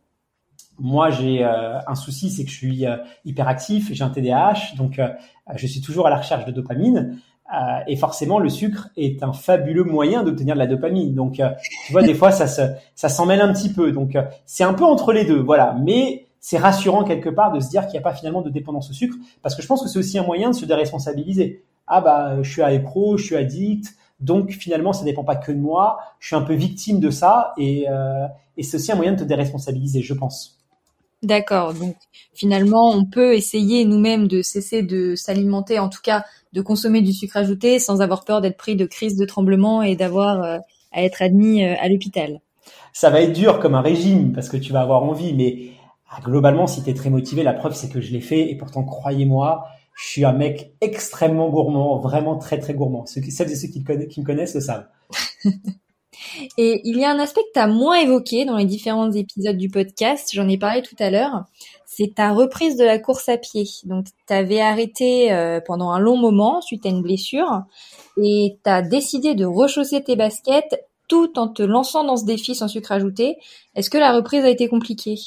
[0.80, 2.86] moi j'ai un souci, c'est que je suis
[3.25, 5.00] hyperactif, j'ai un TDAH, donc
[5.56, 7.20] je suis toujours à la recherche de dopamine.
[7.53, 11.13] Euh, et forcément, le sucre est un fabuleux moyen d'obtenir de la dopamine.
[11.13, 11.50] Donc, euh,
[11.86, 12.62] tu vois, des fois, ça se,
[12.95, 13.91] ça s'en mêle un petit peu.
[13.91, 15.76] Donc, euh, c'est un peu entre les deux, voilà.
[15.82, 18.89] Mais c'est rassurant quelque part de se dire qu'il n'y a pas finalement de dépendance
[18.89, 21.63] au sucre, parce que je pense que c'est aussi un moyen de se déresponsabiliser.
[21.88, 25.60] Ah bah, je suis accro, je suis addict, donc finalement, ça dépend pas que de
[25.60, 26.00] moi.
[26.19, 27.86] Je suis un peu victime de ça, et,
[28.62, 30.60] et c'est aussi un moyen de te déresponsabiliser, je pense.
[31.24, 31.74] D'accord.
[31.74, 31.95] Donc
[32.36, 37.12] finalement, on peut essayer nous-mêmes de cesser de s'alimenter, en tout cas de consommer du
[37.12, 40.60] sucre ajouté, sans avoir peur d'être pris de crise de tremblement et d'avoir euh,
[40.91, 42.39] à être admis euh, à l'hôpital.
[42.93, 45.71] Ça va être dur comme un régime parce que tu vas avoir envie, mais
[46.12, 48.56] ah, globalement, si tu es très motivé, la preuve c'est que je l'ai fait et
[48.56, 53.08] pourtant croyez-moi, je suis un mec extrêmement gourmand, vraiment très très gourmand.
[53.08, 54.86] Ceux, celles et ceux qui, qui me connaissent le savent.
[56.58, 59.58] Et il y a un aspect que tu as moins évoqué dans les différents épisodes
[59.58, 61.45] du podcast, j'en ai parlé tout à l'heure,
[61.86, 63.65] c'est ta reprise de la course à pied.
[63.84, 67.63] Donc tu avais arrêté euh, pendant un long moment suite à une blessure
[68.17, 72.56] et tu as décidé de rechausser tes baskets tout en te lançant dans ce défi
[72.56, 73.38] sans sucre ajouté.
[73.75, 75.19] Est-ce que la reprise a été compliquée?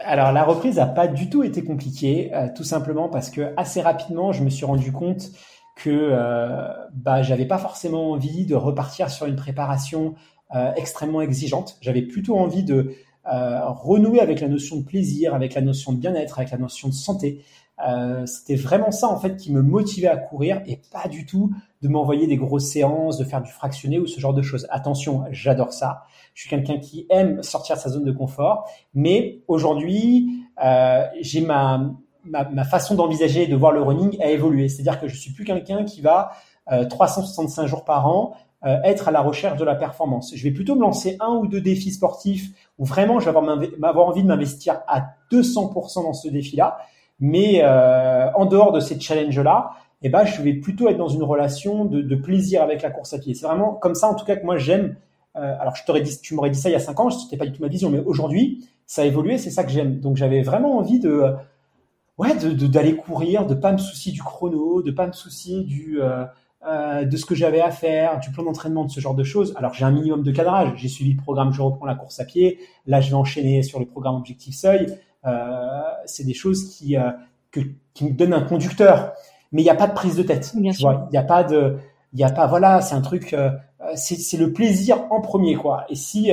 [0.00, 3.80] Alors la reprise n'a pas du tout été compliquée, euh, tout simplement parce que assez
[3.80, 5.30] rapidement je me suis rendu compte
[5.82, 10.14] que euh, bah, j'avais pas forcément envie de repartir sur une préparation
[10.54, 11.78] euh, extrêmement exigeante.
[11.80, 12.94] J'avais plutôt envie de
[13.32, 16.88] euh, renouer avec la notion de plaisir, avec la notion de bien-être, avec la notion
[16.88, 17.44] de santé.
[18.26, 21.88] C'était vraiment ça en fait qui me motivait à courir et pas du tout de
[21.88, 24.66] m'envoyer des grosses séances, de faire du fractionné ou ce genre de choses.
[24.68, 26.02] Attention, j'adore ça.
[26.34, 30.44] Je suis quelqu'un qui aime sortir de sa zone de confort, mais aujourd'hui,
[31.22, 34.68] j'ai ma ma, façon d'envisager et de voir le running a évolué.
[34.68, 36.32] C'est-à-dire que je suis plus quelqu'un qui va
[36.88, 38.34] 365 euh, jours par an
[38.66, 40.32] euh, être à la recherche de la performance.
[40.34, 43.36] Je vais plutôt me lancer un ou deux défis sportifs où vraiment je vais
[43.82, 46.76] avoir, envie de m'investir à 200% dans ce défi-là.
[47.20, 49.70] Mais euh, en dehors de ces challenges-là,
[50.02, 53.14] eh ben, je vais plutôt être dans une relation de, de plaisir avec la course
[53.14, 53.32] à pied.
[53.32, 54.96] C'est vraiment comme ça, en tout cas, que moi j'aime.
[55.36, 57.38] Euh, alors, je t'aurais dit, tu m'aurais dit ça il y a cinq ans, c'était
[57.38, 60.00] pas du tout ma vision, mais aujourd'hui, ça a évolué, c'est ça que j'aime.
[60.00, 61.34] Donc, j'avais vraiment envie de,
[62.20, 66.24] ouais, d'aller courir, de pas me soucier du chrono, de pas me soucier du euh,
[66.66, 69.54] euh, de ce que j'avais à faire, du plan d'entraînement, de ce genre de choses.
[69.56, 70.72] Alors j'ai un minimum de cadrage.
[70.76, 72.58] J'ai suivi le programme, je reprends la course à pied.
[72.86, 74.86] Là, je vais enchaîner sur le programme Objectif Seuil.
[75.24, 77.10] Euh, c'est des choses qui euh,
[77.50, 77.60] que,
[77.94, 79.12] qui me donnent un conducteur,
[79.52, 80.52] mais il n'y a pas de prise de tête.
[80.54, 81.78] Bien tu vois, il n'y a pas de,
[82.12, 83.50] il y a pas, voilà, c'est un truc, euh,
[83.94, 85.86] c'est le plaisir en premier, quoi.
[85.88, 86.30] Et si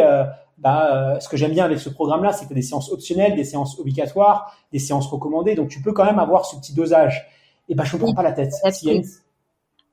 [0.57, 3.43] bah, euh, ce que j'aime bien avec ce programme-là, c'est que des séances optionnelles, des
[3.43, 5.55] séances obligatoires, des séances recommandées.
[5.55, 7.27] Donc, tu peux quand même avoir ce petit dosage.
[7.69, 8.53] Et bah, je ne prends pas la tête.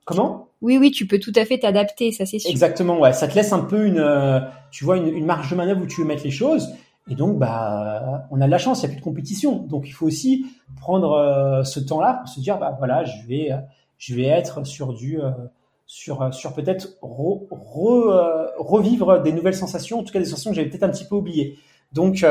[0.04, 0.48] Comment?
[0.60, 2.50] Oui, oui, tu peux tout à fait t'adapter, ça c'est sûr.
[2.50, 3.12] Exactement, ouais.
[3.12, 5.86] Ça te laisse un peu une, euh, tu vois, une, une, marge de manœuvre où
[5.86, 6.74] tu veux mettre les choses.
[7.08, 9.56] Et donc, bah, on a de la chance, il n'y a plus de compétition.
[9.56, 10.46] Donc, il faut aussi
[10.80, 13.50] prendre euh, ce temps-là pour se dire, bah voilà, je vais,
[13.98, 15.30] je vais être sur du, euh,
[15.86, 20.56] sur, sur peut-être re, re, revivre des nouvelles sensations, en tout cas des sensations que
[20.56, 21.58] j'avais peut-être un petit peu oubliées.
[21.92, 22.24] Donc,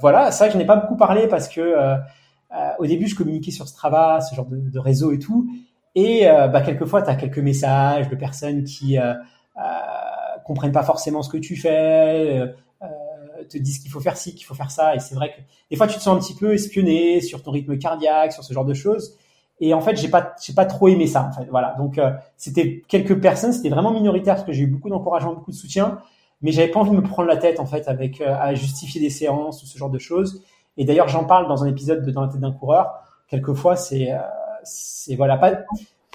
[0.00, 1.74] voilà, ça, je n'ai pas beaucoup parlé parce que
[2.78, 5.48] au début, je communiquais sur Strava, ce genre de, réseau et tout.
[5.94, 9.14] Et euh, bah, quelquefois, tu as quelques messages de personnes qui euh,
[9.56, 9.60] euh,
[10.44, 12.40] comprennent pas forcément ce que tu fais,
[12.82, 14.96] euh, te disent qu'il faut faire ci, qu'il faut faire ça.
[14.96, 17.52] Et c'est vrai que des fois, tu te sens un petit peu espionné sur ton
[17.52, 19.16] rythme cardiaque, sur ce genre de choses.
[19.60, 21.28] Et en fait, j'ai pas, j'ai pas trop aimé ça.
[21.30, 21.74] En fait, voilà.
[21.78, 22.00] Donc,
[22.36, 25.98] c'était quelques personnes, c'était vraiment minoritaire parce que j'ai eu beaucoup d'encouragement, beaucoup de soutien,
[26.42, 29.10] mais j'avais pas envie de me prendre la tête en fait avec à justifier des
[29.10, 30.42] séances ou ce genre de choses.
[30.76, 32.94] Et d'ailleurs, j'en parle dans un épisode de Dans la tête d'un coureur.
[33.28, 34.12] Quelquefois, c'est
[34.64, 35.52] c'est voilà pas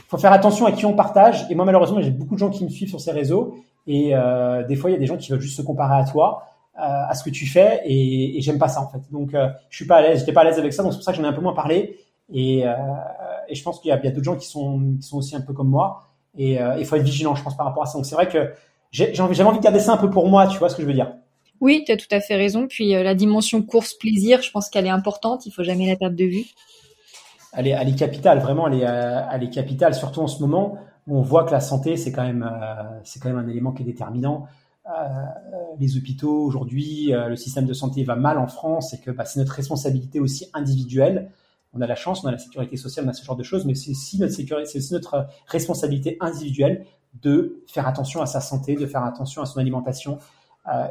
[0.07, 2.63] faut faire attention à qui on partage et moi malheureusement j'ai beaucoup de gens qui
[2.63, 3.55] me suivent sur ces réseaux
[3.87, 6.03] et euh, des fois il y a des gens qui veulent juste se comparer à
[6.03, 6.47] toi
[6.77, 9.49] euh, à ce que tu fais et, et j'aime pas ça en fait donc euh,
[9.69, 11.11] je suis pas à l'aise j'étais pas à l'aise avec ça donc c'est pour ça
[11.11, 11.99] que j'en ai un peu moins parlé
[12.33, 12.73] et, euh,
[13.49, 15.41] et je pense qu'il y a, a d'autres gens qui sont qui sont aussi un
[15.41, 17.97] peu comme moi et euh, il faut être vigilant je pense par rapport à ça
[17.97, 18.53] donc c'est vrai que
[18.91, 20.87] j'ai envie, envie de garder ça un peu pour moi tu vois ce que je
[20.87, 21.13] veux dire
[21.61, 22.67] oui, tu as tout à fait raison.
[22.69, 25.45] Puis la dimension course-plaisir, je pense qu'elle est importante.
[25.45, 26.45] Il faut jamais la perdre de vue
[27.53, 30.41] elle est, elle est capitale, vraiment, elle est, euh, elle est capitale, surtout en ce
[30.41, 33.47] moment où on voit que la santé, c'est quand même, euh, c'est quand même un
[33.47, 34.47] élément qui est déterminant.
[34.87, 34.91] Euh,
[35.79, 39.39] les hôpitaux aujourd'hui, le système de santé va mal en France et que bah, c'est
[39.39, 41.29] notre responsabilité aussi individuelle.
[41.73, 43.65] On a la chance, on a la sécurité sociale, on a ce genre de choses,
[43.65, 46.85] mais c'est aussi notre sécurité, c'est aussi notre responsabilité individuelle
[47.21, 50.17] de faire attention à sa santé, de faire attention à son alimentation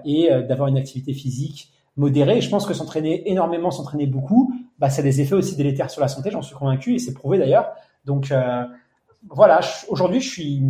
[0.04, 2.40] et d'avoir une activité physique modérée.
[2.40, 6.00] Je pense que s'entraîner énormément, s'entraîner beaucoup, bah, ça a des effets aussi délétères sur
[6.00, 7.70] la santé, j'en suis convaincu, et c'est prouvé d'ailleurs.
[8.04, 8.64] Donc euh,
[9.28, 10.62] voilà, aujourd'hui, je suis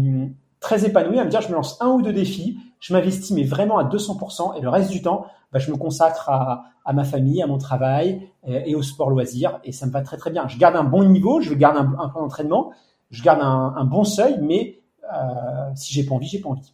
[0.61, 3.45] très épanoui à me dire, je me lance un ou deux défis, je m'investis mais
[3.45, 7.43] vraiment à 200%, et le reste du temps, bah, je me consacre à, ma famille,
[7.43, 10.49] à mon travail et, au sport loisir, et ça me va très très bien.
[10.49, 12.73] Je garde un bon niveau, je garde un, un plan d'entraînement,
[13.11, 14.81] je garde un, bon seuil, mais
[15.13, 16.73] euh, si j'ai pas envie, j'ai pas envie.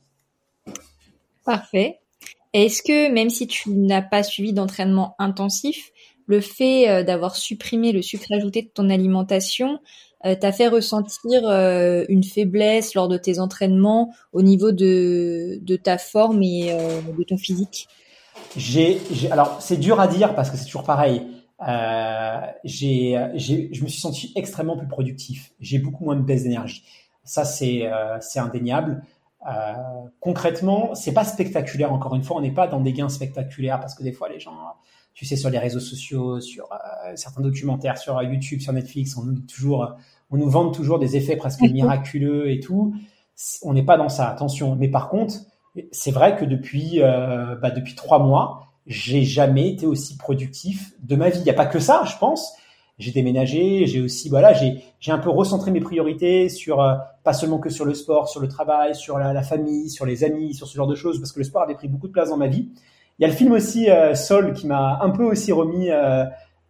[1.44, 2.00] Parfait.
[2.52, 5.90] Est-ce que même si tu n'as pas suivi d'entraînement intensif,
[6.26, 9.78] le fait euh, d'avoir supprimé le sucre ajouté de ton alimentation euh,
[10.34, 16.42] t'a fait ressentir euh, une faiblesse lors de tes entraînements au niveau de, ta forme
[16.42, 16.72] et
[17.16, 17.88] de ton physique?
[18.56, 21.26] J'ai, alors c'est dur à dire parce que c'est toujours pareil.
[21.68, 25.52] Euh, j'ai, je me suis senti extrêmement plus productif.
[25.60, 26.84] J'ai beaucoup moins de baisse d'énergie.
[27.24, 27.88] Ça c'est,
[28.20, 29.02] c'est indéniable.
[29.46, 29.74] Euh,
[30.20, 31.92] concrètement, c'est pas spectaculaire.
[31.92, 34.40] Encore une fois, on n'est pas dans des gains spectaculaires parce que des fois les
[34.40, 34.56] gens
[35.14, 39.22] tu sais, sur les réseaux sociaux, sur euh, certains documentaires, sur YouTube, sur Netflix, on
[39.22, 39.94] nous toujours,
[40.30, 42.94] on nous vend toujours des effets presque miraculeux et tout.
[43.62, 44.74] On n'est pas dans ça, attention.
[44.76, 45.36] Mais par contre,
[45.92, 51.16] c'est vrai que depuis, euh, bah, depuis trois mois, j'ai jamais été aussi productif de
[51.16, 51.38] ma vie.
[51.38, 52.52] Il n'y a pas que ça, je pense.
[52.98, 57.32] J'ai déménagé, j'ai aussi, voilà, j'ai, j'ai un peu recentré mes priorités sur, euh, pas
[57.32, 60.54] seulement que sur le sport, sur le travail, sur la, la, famille, sur les amis,
[60.54, 62.36] sur ce genre de choses, parce que le sport avait pris beaucoup de place dans
[62.36, 62.68] ma vie.
[63.18, 66.24] Il y a le film aussi euh, Soul qui m'a un peu aussi remis euh,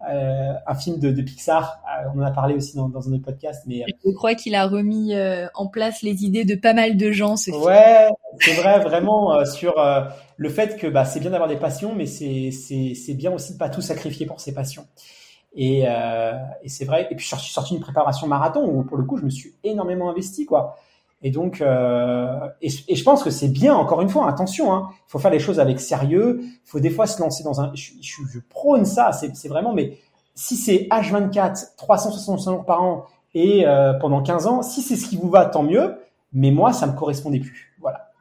[0.08, 1.80] euh, un film de, de Pixar.
[2.14, 4.66] on en a parlé aussi dans, dans un autre podcast, mais je crois qu'il a
[4.66, 5.14] remis
[5.54, 7.36] en place les idées de pas mal de gens.
[7.36, 8.08] Ce ouais,
[8.40, 9.74] c'est vrai, vraiment sur
[10.36, 13.58] le fait que bah, c'est bien d'avoir des passions, mais c'est c'est bien aussi de
[13.58, 14.86] pas tout sacrifier pour ses passions.
[15.54, 17.06] Et, euh, et c'est vrai.
[17.10, 19.54] Et puis je suis sorti d'une préparation marathon où pour le coup je me suis
[19.62, 20.76] énormément investi quoi.
[21.26, 25.10] Et donc, euh, et, je pense que c'est bien, encore une fois, attention, hein, il
[25.10, 27.72] faut faire les choses avec sérieux, il faut des fois se lancer dans un...
[27.74, 29.96] Je prône ça, c'est vraiment, mais
[30.34, 35.08] si c'est H24, 365 jours par an et euh, pendant 15 ans, si c'est ce
[35.08, 35.96] qui vous va, tant mieux,
[36.34, 37.74] mais moi, ça me correspondait plus.
[37.80, 38.12] Voilà.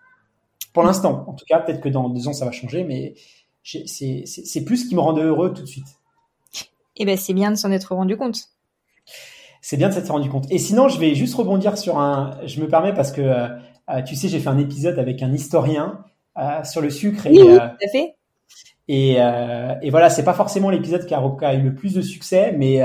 [0.71, 3.15] Pour l'instant, en tout cas, peut-être que dans deux ans, ça va changer, mais
[3.65, 5.99] c'est plus ce qui me rendait heureux tout de suite.
[6.95, 8.52] Eh ben, c'est bien de s'en être rendu compte
[9.63, 10.45] c'est bien de s'être rendu compte.
[10.51, 12.37] Et sinon, je vais juste rebondir sur un.
[12.45, 13.47] Je me permets parce que euh,
[13.89, 16.03] euh, tu sais, j'ai fait un épisode avec un historien
[16.37, 17.25] euh, sur le sucre.
[17.27, 18.15] Et, oui, tout à fait.
[18.89, 22.81] Et, et voilà, c'est pas forcément l'épisode qui, a, eu le plus de succès, mais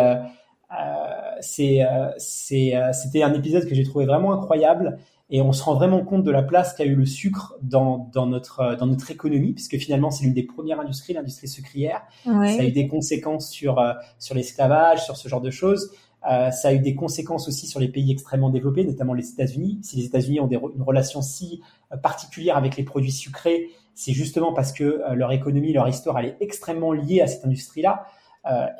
[1.40, 1.84] c'est
[2.18, 4.98] c'est c'était un épisode que j'ai trouvé vraiment incroyable.
[5.30, 8.24] Et on se rend vraiment compte de la place qu'a eu le sucre dans, dans,
[8.24, 12.00] notre, dans notre économie, puisque finalement c'est l'une des premières industries, l'industrie sucrière.
[12.24, 12.56] Ouais.
[12.56, 13.78] Ça a eu des conséquences sur,
[14.18, 15.90] sur l'esclavage, sur ce genre de choses.
[16.28, 19.78] Euh, ça a eu des conséquences aussi sur les pays extrêmement développés, notamment les États-Unis.
[19.82, 24.12] Si les États-Unis ont des, une relation si euh, particulière avec les produits sucrés, c'est
[24.12, 28.06] justement parce que euh, leur économie, leur histoire, elle est extrêmement liée à cette industrie-là.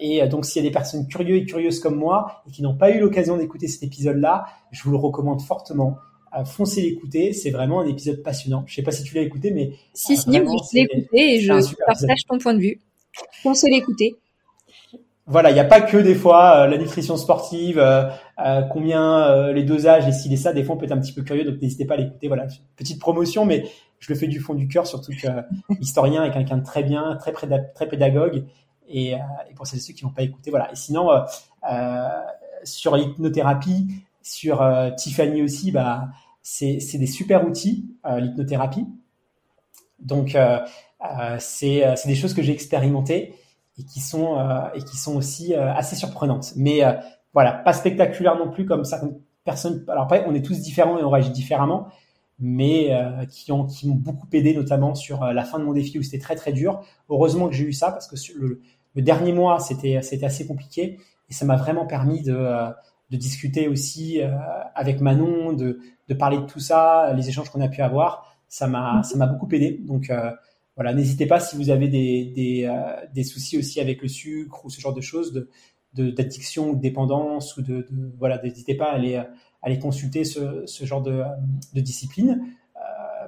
[0.01, 2.77] et donc, s'il y a des personnes curieux et curieuses comme moi et qui n'ont
[2.77, 5.99] pas eu l'occasion d'écouter cet épisode-là, je vous le recommande fortement.
[6.47, 8.65] foncez l'écouter, c'est vraiment un épisode passionnant.
[8.67, 11.53] Je sais pas si tu l'as écouté, mais si, si, je l'ai écouté et je
[11.85, 12.81] partage ton point de vue.
[13.43, 14.17] Foncez l'écouter
[15.29, 20.09] voilà, il n'y a pas que des fois la nutrition sportive, euh, combien les dosages
[20.09, 21.85] et s'il est ça, des fois on peut être un petit peu curieux, donc n'hésitez
[21.85, 22.29] pas à l'écouter.
[22.29, 23.65] Voilà, petite promotion, mais
[23.99, 25.29] je le fais du fond du cœur, surtout que
[25.79, 28.45] l'historien est quelqu'un de très bien, très, très pédagogue.
[28.89, 29.19] Et, euh,
[29.51, 30.71] et pour celles et ceux qui n'ont pas écouté, voilà.
[30.73, 31.21] Et sinon, euh,
[31.71, 32.09] euh
[32.65, 33.87] sur l'hypnothérapie,
[34.21, 36.09] sur euh, Tiffany aussi, bah,
[36.43, 38.85] c'est des super outils, l'hypnothérapie.
[40.01, 40.37] Donc,
[41.39, 43.37] c'est des choses que j'ai expérimentées
[43.79, 44.37] et qui sont
[44.75, 46.53] et qui sont aussi assez surprenantes.
[46.57, 46.83] Mais
[47.33, 49.85] voilà, pas spectaculaire non plus comme certaines personnes.
[49.89, 51.89] Alors après, on est tous différents et on réagit différemment
[52.39, 55.73] mais euh, qui ont qui m'ont beaucoup aidé notamment sur euh, la fin de mon
[55.73, 56.83] défi où c'était très très dur.
[57.09, 58.61] Heureusement que j'ai eu ça parce que le,
[58.95, 62.71] le dernier mois c'était c'était assez compliqué et ça m'a vraiment permis de euh,
[63.11, 64.21] de discuter aussi
[64.75, 68.67] avec Manon, de de parler de tout ça, les échanges qu'on a pu avoir, ça
[68.67, 69.81] m'a ça m'a beaucoup aidé.
[69.83, 70.13] Donc
[70.79, 72.73] voilà, n'hésitez pas si vous avez des des,
[73.13, 75.49] des soucis aussi avec le sucre ou ce genre de choses de
[76.11, 79.21] d'addiction ou de dépendance ou de, de voilà, n'hésitez pas à aller
[79.63, 81.23] aller consulter ce, ce genre de,
[81.75, 82.41] de discipline.
[82.77, 82.81] Euh,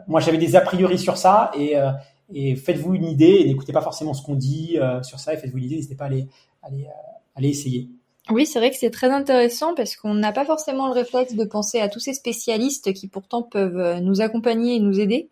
[0.06, 1.90] moi, j'avais des a priori sur ça et, euh,
[2.32, 5.36] et faites-vous une idée et n'écoutez pas forcément ce qu'on dit euh, sur ça et
[5.36, 5.76] faites-vous une idée.
[5.76, 6.28] N'hésitez pas à aller,
[6.62, 6.86] aller,
[7.34, 7.88] aller essayer.
[8.30, 11.44] Oui, c'est vrai que c'est très intéressant parce qu'on n'a pas forcément le réflexe de
[11.44, 15.30] penser à tous ces spécialistes qui pourtant peuvent nous accompagner et nous aider.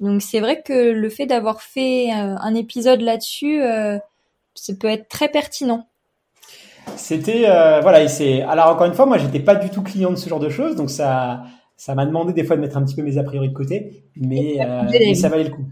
[0.00, 3.62] Donc c'est vrai que le fait d'avoir fait un épisode là-dessus,
[4.54, 5.86] ça peut être très pertinent.
[6.96, 10.10] C'était euh, voilà, et c'est alors encore une fois, moi j'étais pas du tout client
[10.10, 11.44] de ce genre de choses, donc ça
[11.76, 14.04] ça m'a demandé des fois de mettre un petit peu mes a priori de côté,
[14.16, 15.64] mais, euh, ça valait le coup.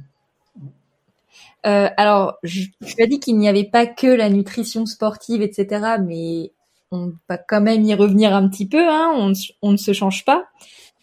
[1.66, 5.96] Euh, alors, je, tu as dit qu'il n'y avait pas que la nutrition sportive, etc.,
[6.02, 6.52] mais
[6.90, 8.88] on va quand même y revenir un petit peu.
[8.88, 10.46] Hein, on, on ne se change pas.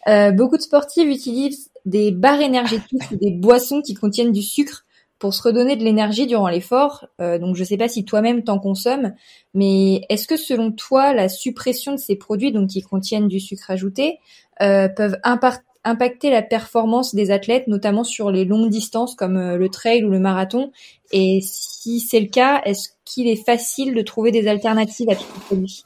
[0.08, 4.84] Euh, beaucoup de sportifs utilisent des barres énergétiques ou des boissons qui contiennent du sucre
[5.18, 7.06] pour se redonner de l'énergie durant l'effort.
[7.20, 9.14] Euh, donc je ne sais pas si toi-même t'en consommes,
[9.54, 13.70] mais est-ce que selon toi la suppression de ces produits, donc qui contiennent du sucre
[13.70, 14.18] ajouté,
[14.62, 20.04] euh, peuvent impacter la performance des athlètes, notamment sur les longues distances comme le trail
[20.04, 20.70] ou le marathon?
[21.12, 25.24] Et si c'est le cas, est-ce qu'il est facile de trouver des alternatives à ces
[25.46, 25.84] produits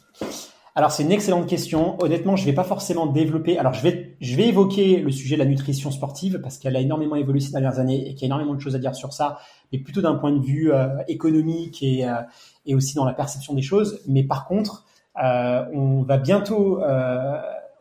[0.75, 2.01] alors c'est une excellente question.
[2.03, 3.59] Honnêtement, je vais pas forcément développer.
[3.59, 6.81] Alors je vais je vais évoquer le sujet de la nutrition sportive parce qu'elle a
[6.81, 9.13] énormément évolué ces dernières années et qu'il y a énormément de choses à dire sur
[9.13, 9.39] ça,
[9.73, 12.23] mais plutôt d'un point de vue euh, économique et euh,
[12.67, 14.01] et aussi dans la perception des choses.
[14.07, 14.85] Mais par contre,
[15.23, 16.81] euh, on va bientôt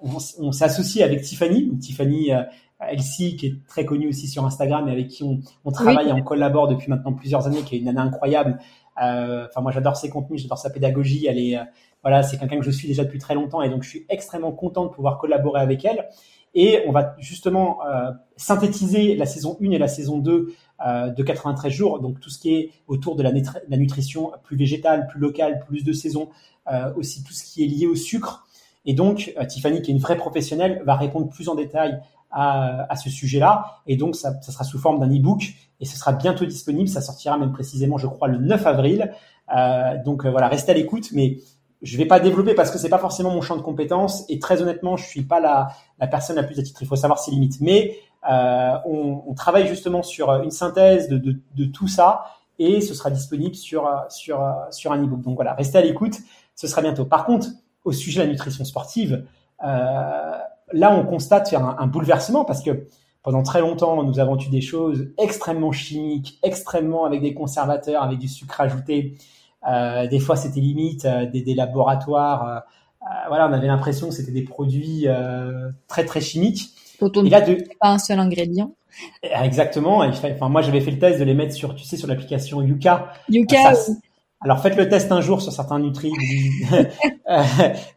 [0.02, 2.32] on, s'associe avec Tiffany, Tiffany
[2.80, 6.13] Elsie qui est très connue aussi sur Instagram et avec qui on, on travaille et
[6.13, 8.60] on collabore depuis maintenant plusieurs années, qui est une nana incroyable.
[8.99, 11.25] Enfin moi j'adore ses contenus, j'adore sa pédagogie.
[11.27, 11.57] Elle est
[12.01, 14.51] voilà, c'est quelqu'un que je suis déjà depuis très longtemps et donc je suis extrêmement
[14.51, 16.07] content de pouvoir collaborer avec elle.
[16.55, 20.53] Et on va justement euh, synthétiser la saison 1 et la saison 2
[20.85, 23.31] euh, de 93 jours, donc tout ce qui est autour de la,
[23.77, 26.29] nutrition plus végétale, plus locale, plus de saison,
[26.71, 28.47] euh, aussi tout ce qui est lié au sucre.
[28.85, 32.91] Et donc euh, Tiffany, qui est une vraie professionnelle, va répondre plus en détail à,
[32.91, 33.81] à ce sujet-là.
[33.87, 36.89] Et donc ça, ça, sera sous forme d'un e-book et ce sera bientôt disponible.
[36.89, 39.13] Ça sortira même précisément, je crois, le 9 avril.
[39.55, 41.37] Euh, donc voilà, restez à l'écoute, mais
[41.81, 44.61] je vais pas développer parce que c'est pas forcément mon champ de compétences et très
[44.61, 46.85] honnêtement, je suis pas la, la personne la plus attitrée.
[46.85, 47.61] Il faut savoir ses limites.
[47.61, 47.97] Mais
[48.29, 52.25] euh, on, on, travaille justement sur une synthèse de, de, de, tout ça
[52.59, 55.21] et ce sera disponible sur sur sur un ebook.
[55.21, 56.17] Donc voilà, restez à l'écoute.
[56.53, 57.05] Ce sera bientôt.
[57.05, 57.47] Par contre,
[57.85, 59.25] au sujet de la nutrition sportive,
[59.63, 60.37] euh,
[60.73, 62.88] là on constate faire un, un, bouleversement parce que
[63.23, 68.17] pendant très longtemps, nous avons eu des choses extrêmement chimiques, extrêmement avec des conservateurs, avec
[68.17, 69.17] du sucre ajouté.
[69.67, 72.47] Euh, des fois, c'était limite euh, des, des, laboratoires.
[72.47, 75.08] Euh, voilà, on avait l'impression que c'était des produits
[75.88, 76.69] très très chimiques.
[77.01, 77.58] Dont on là, de...
[77.79, 78.73] pas un seul ingrédient.
[79.23, 79.99] Exactement.
[79.99, 83.13] Enfin, moi, j'avais fait le test de les mettre sur, tu sais, sur l'application Yuka.
[83.29, 83.73] Yuka.
[84.41, 86.12] alors, faites le test un jour sur certains nutri.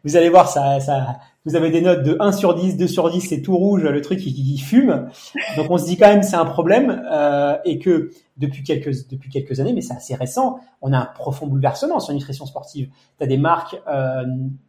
[0.03, 3.09] vous allez voir, ça, ça, vous avez des notes de 1 sur 10, 2 sur
[3.09, 5.09] 10, c'est tout rouge, le truc qui, fume.
[5.57, 9.29] Donc on se dit quand même c'est un problème euh, et que depuis quelques depuis
[9.29, 12.89] quelques années, mais c'est assez récent, on a un profond bouleversement sur la nutrition sportive.
[13.17, 14.23] Tu as des marques euh,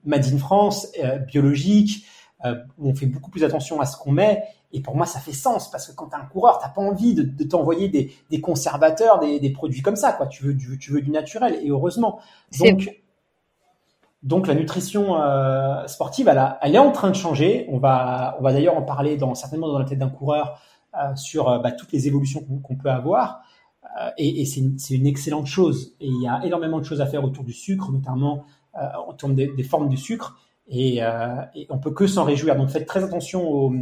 [0.05, 2.07] Made in France, euh, biologiques,
[2.45, 4.43] euh, où on fait beaucoup plus attention à ce qu'on met.
[4.73, 7.15] Et pour moi, ça fait sens parce que quand tu un coureur, t'as pas envie
[7.15, 10.13] de, de t'envoyer des, des, conservateurs, des, des, produits comme ça.
[10.13, 10.27] Quoi.
[10.27, 12.19] Tu veux, tu veux, tu veux du naturel et heureusement.
[12.59, 12.91] Donc
[14.25, 17.67] donc la nutrition euh, sportive, elle, elle, est en train de changer.
[17.71, 20.59] On va, on va d'ailleurs en parler dans, certainement dans la tête d'un coureur
[20.95, 23.43] euh, sur euh, bah, toutes les évolutions qu'on peut avoir.
[24.17, 25.95] et, et c'est une, une, excellente chose.
[26.01, 29.35] Et il y a énormément de choses à faire autour du sucre, notamment en termes
[29.35, 30.39] des, des, formes du sucre.
[30.69, 30.97] Et,
[31.55, 32.57] et on peut que s'en réjouir.
[32.57, 33.73] Donc faites très attention aux,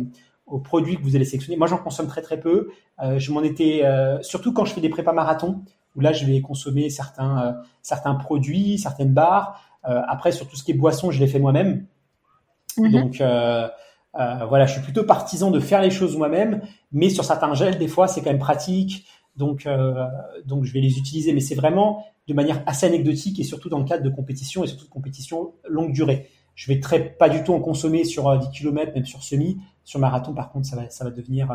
[0.47, 1.57] aux, produits que vous allez sélectionner.
[1.57, 2.69] Moi, j'en consomme très très peu.
[3.01, 3.85] je m'en étais,
[4.21, 5.63] surtout quand je fais des prépas marathons,
[5.97, 9.72] où là, je vais consommer certains certains produits, certaines barres.
[9.85, 11.87] Après, sur tout ce qui est boisson, je les fais moi-même.
[12.79, 12.91] Mm-hmm.
[12.91, 13.69] Donc euh,
[14.19, 17.79] euh, voilà, je suis plutôt partisan de faire les choses moi-même, mais sur certains gels,
[17.79, 19.07] des fois, c'est quand même pratique.
[19.37, 20.07] Donc, euh,
[20.45, 23.79] donc je vais les utiliser, mais c'est vraiment de manière assez anecdotique et surtout dans
[23.79, 26.29] le cadre de compétition et surtout de compétition longue durée.
[26.55, 29.57] Je vais très pas du tout en consommer sur 10 km, même sur semi.
[29.85, 31.49] Sur marathon, par contre, ça va, ça va devenir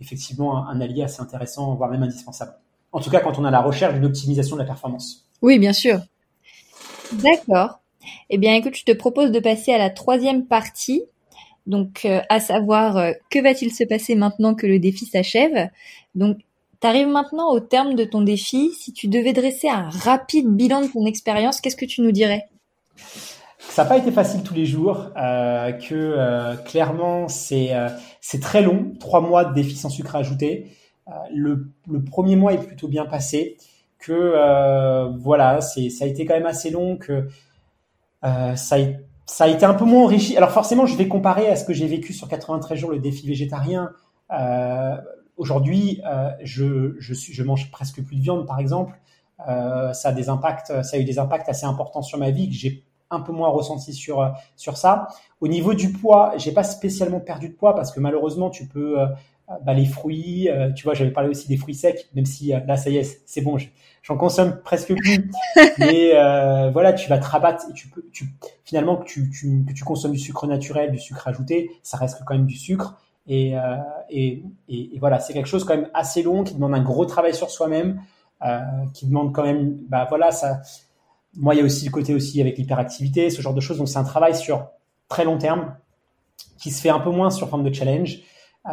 [0.00, 2.52] effectivement un, un, allié assez intéressant, voire même indispensable.
[2.92, 5.28] En tout cas, quand on a la recherche d'une optimisation de la performance.
[5.42, 5.98] Oui, bien sûr.
[7.12, 7.80] D'accord.
[8.30, 11.02] Eh bien, écoute, je te propose de passer à la troisième partie
[11.66, 15.68] donc, euh, à savoir, euh, que va-t-il se passer maintenant que le défi s'achève?
[16.14, 16.38] Donc,
[16.80, 18.70] tu arrives maintenant au terme de ton défi.
[18.78, 22.44] Si tu devais dresser un rapide bilan de ton expérience, qu'est-ce que tu nous dirais?
[23.58, 27.74] Ça n'a pas été facile tous les jours, euh, que clairement c'est
[28.40, 30.68] très long, trois mois de défi sans sucre ajouté.
[31.34, 31.66] le
[32.04, 33.56] premier mois est plutôt bien passé,
[33.98, 37.28] que voilà, c'est ça a été quand même assez long, que
[38.22, 40.36] ça a été ça a été un peu moins enrichi.
[40.36, 43.26] Alors forcément, je vais comparer à ce que j'ai vécu sur 93 jours le défi
[43.26, 43.90] végétarien.
[44.30, 44.96] Euh,
[45.36, 48.98] Aujourd'hui, euh, je, mange presque plus de viande, par exemple.
[49.46, 53.32] Euh, ça a eu des impacts assez importants sur ma vie que j'ai un peu
[53.32, 55.08] moins ressenti sur sur ça.
[55.42, 58.98] Au niveau du poids, j'ai pas spécialement perdu de poids parce que malheureusement, tu peux
[58.98, 59.06] euh,
[59.64, 60.48] bah, les fruits.
[60.48, 62.96] Euh, tu vois, j'avais parlé aussi des fruits secs, même si euh, là, ça y
[62.96, 63.56] est, c'est bon,
[64.02, 65.30] j'en consomme presque plus.
[65.78, 67.64] Mais euh, voilà, tu vas te rabattre.
[67.70, 68.26] Et tu peux, tu,
[68.64, 72.22] finalement, que tu, tu, que tu consommes du sucre naturel, du sucre ajouté, ça reste
[72.26, 72.98] quand même du sucre.
[73.28, 73.54] Et,
[74.08, 77.34] et, et, voilà, c'est quelque chose quand même assez long qui demande un gros travail
[77.34, 78.00] sur soi-même,
[78.94, 80.60] qui demande quand même, bah voilà, ça.
[81.34, 83.78] Moi, il y a aussi le côté aussi avec l'hyperactivité, ce genre de choses.
[83.78, 84.68] Donc, c'est un travail sur
[85.08, 85.74] très long terme
[86.56, 88.20] qui se fait un peu moins sur forme de challenge.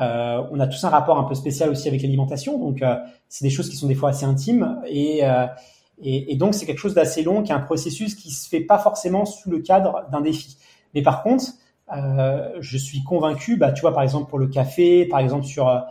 [0.02, 2.96] Euh, on a tous un rapport un peu spécial aussi avec l'alimentation, donc euh,
[3.30, 5.46] c'est des choses qui sont des fois assez intimes et, euh,
[6.02, 8.62] et, et donc c'est quelque chose d'assez long, qui est un processus qui se fait
[8.62, 10.58] pas forcément sous le cadre d'un défi.
[10.96, 11.46] Mais par contre,
[11.96, 15.84] euh, je suis convaincu, bah, tu vois par exemple pour le café, par exemple sur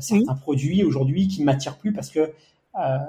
[0.00, 2.32] certains produits aujourd'hui qui ne m'attirent plus parce que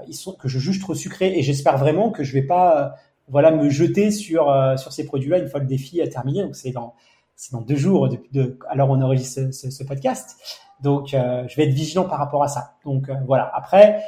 [0.07, 2.95] ils sont que je juge trop sucrés et j'espère vraiment que je vais pas
[3.29, 6.43] voilà me jeter sur sur ces produits-là une fois le défi a terminé.
[6.43, 6.93] Donc c'est dans
[7.37, 8.29] c'est dans deux jours depuis
[8.67, 10.37] alors on enregistre ce, ce, podcast.
[10.81, 12.73] Donc, euh, je vais être vigilant par rapport à ça.
[12.83, 13.49] Donc, euh, voilà.
[13.53, 14.01] Après,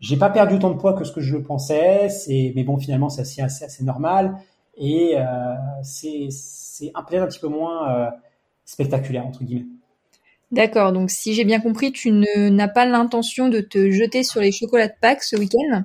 [0.00, 2.08] j'ai pas perdu autant de poids que ce que je le pensais.
[2.08, 4.36] C'est, mais bon, finalement, c'est assez, assez, assez, normal.
[4.76, 5.24] Et euh,
[5.82, 8.10] c'est, c'est peut-être un petit peu moins
[8.64, 9.66] spectaculaire, entre guillemets.
[10.52, 10.92] D'accord.
[10.92, 14.88] Donc, si j'ai bien compris, tu n'as pas l'intention de te jeter sur les chocolats
[14.88, 15.82] de Pâques ce week-end?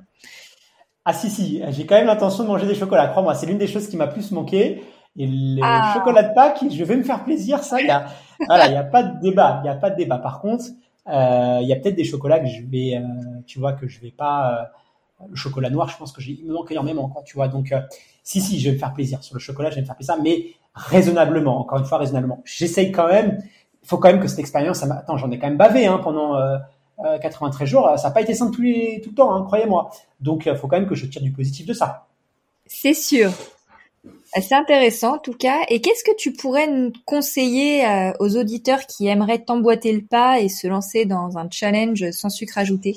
[1.04, 1.62] Ah si, si.
[1.70, 3.08] J'ai quand même l'intention de manger des chocolats.
[3.08, 4.82] Crois-moi, c'est l'une des choses qui m'a plus manqué.
[5.16, 5.92] Et le ah.
[5.94, 8.06] chocolat de Pâques, je vais me faire plaisir, ça, il y a,
[8.46, 10.18] voilà, il y a pas de débat, il y a pas de débat.
[10.18, 10.64] Par contre,
[11.08, 13.02] euh, il y a peut-être des chocolats que je vais, euh,
[13.46, 14.70] tu vois, que je vais pas,
[15.20, 17.48] euh, le chocolat noir, je pense que j'ai, il me manque énormément, tu vois.
[17.48, 17.74] Donc,
[18.22, 19.22] si, si, je vais me faire plaisir.
[19.22, 22.40] Sur le chocolat, je vais me faire plaisir, mais raisonnablement, encore une fois, raisonnablement.
[22.44, 23.38] J'essaye quand même,
[23.82, 26.00] il faut quand même que cette expérience, ça attends, j'en ai quand même bavé, hein,
[26.02, 26.36] pendant,
[27.20, 29.90] 93 jours, ça n'a pas été simple les, tout le temps, hein, croyez-moi.
[30.20, 32.06] Donc, il faut quand même que je tire du positif de ça.
[32.66, 33.30] C'est sûr.
[34.40, 35.58] C'est intéressant en tout cas.
[35.68, 40.40] Et qu'est-ce que tu pourrais nous conseiller euh, aux auditeurs qui aimeraient t'emboîter le pas
[40.40, 42.96] et se lancer dans un challenge sans sucre ajouté?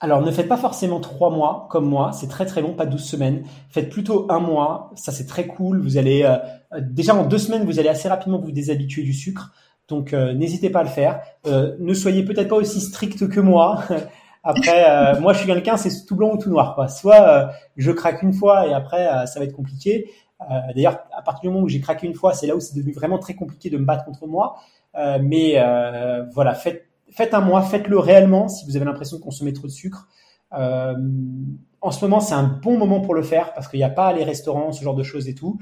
[0.00, 3.02] Alors, ne faites pas forcément trois mois comme moi, c'est très très long, pas 12
[3.02, 3.44] semaines.
[3.70, 5.80] Faites plutôt un mois, ça c'est très cool.
[5.80, 6.38] Vous allez euh,
[6.80, 9.52] déjà en deux semaines, vous allez assez rapidement vous déshabituer du sucre.
[9.88, 11.20] Donc, euh, n'hésitez pas à le faire.
[11.44, 13.84] ne soyez peut-être pas aussi strict que moi.
[14.48, 16.76] Après, moi je suis quelqu'un, c'est tout blanc ou tout noir.
[16.76, 16.86] Quoi.
[16.86, 20.08] Soit je craque une fois et après ça va être compliqué.
[20.42, 20.44] Euh,
[20.74, 22.92] d'ailleurs, à partir du moment où j'ai craqué une fois, c'est là où c'est devenu
[22.92, 24.56] vraiment très compliqué de me battre contre moi.
[24.96, 29.22] Euh, mais euh, voilà, faites, faites un mois, faites-le réellement si vous avez l'impression de
[29.22, 30.08] consommer trop de sucre.
[30.52, 34.12] en ce moment, c'est un bon moment pour le faire parce qu'il n'y a pas
[34.12, 35.58] les restaurants, ce genre de choses et tout.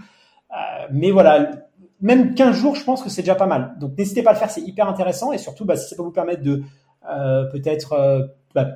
[0.93, 1.51] mais voilà,
[2.01, 3.75] même 15 jours, je pense que c'est déjà pas mal.
[3.81, 6.03] Donc n'hésitez pas à le faire, c'est hyper intéressant et surtout, bah, si ça peut
[6.03, 6.63] vous permettre de
[7.11, 8.67] euh, peut-être euh, bah,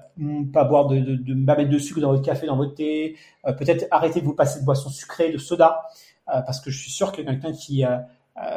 [0.52, 3.16] pas boire de, de, de, pas mettre de sucre dans votre café, dans votre thé,
[3.46, 5.82] euh, peut-être arrêter de vous passer de boissons sucrées, de soda,
[6.26, 7.82] parce que je suis sûr que quelqu'un qui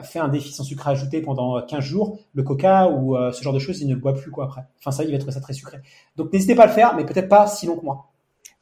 [0.03, 3.59] fait un défi sans sucre ajouté pendant 15 jours, le coca ou ce genre de
[3.59, 4.63] choses, il ne le boit plus quoi après.
[4.79, 5.77] Enfin ça, il va être ça très sucré.
[6.17, 8.11] Donc n'hésitez pas à le faire, mais peut-être pas si long que moi.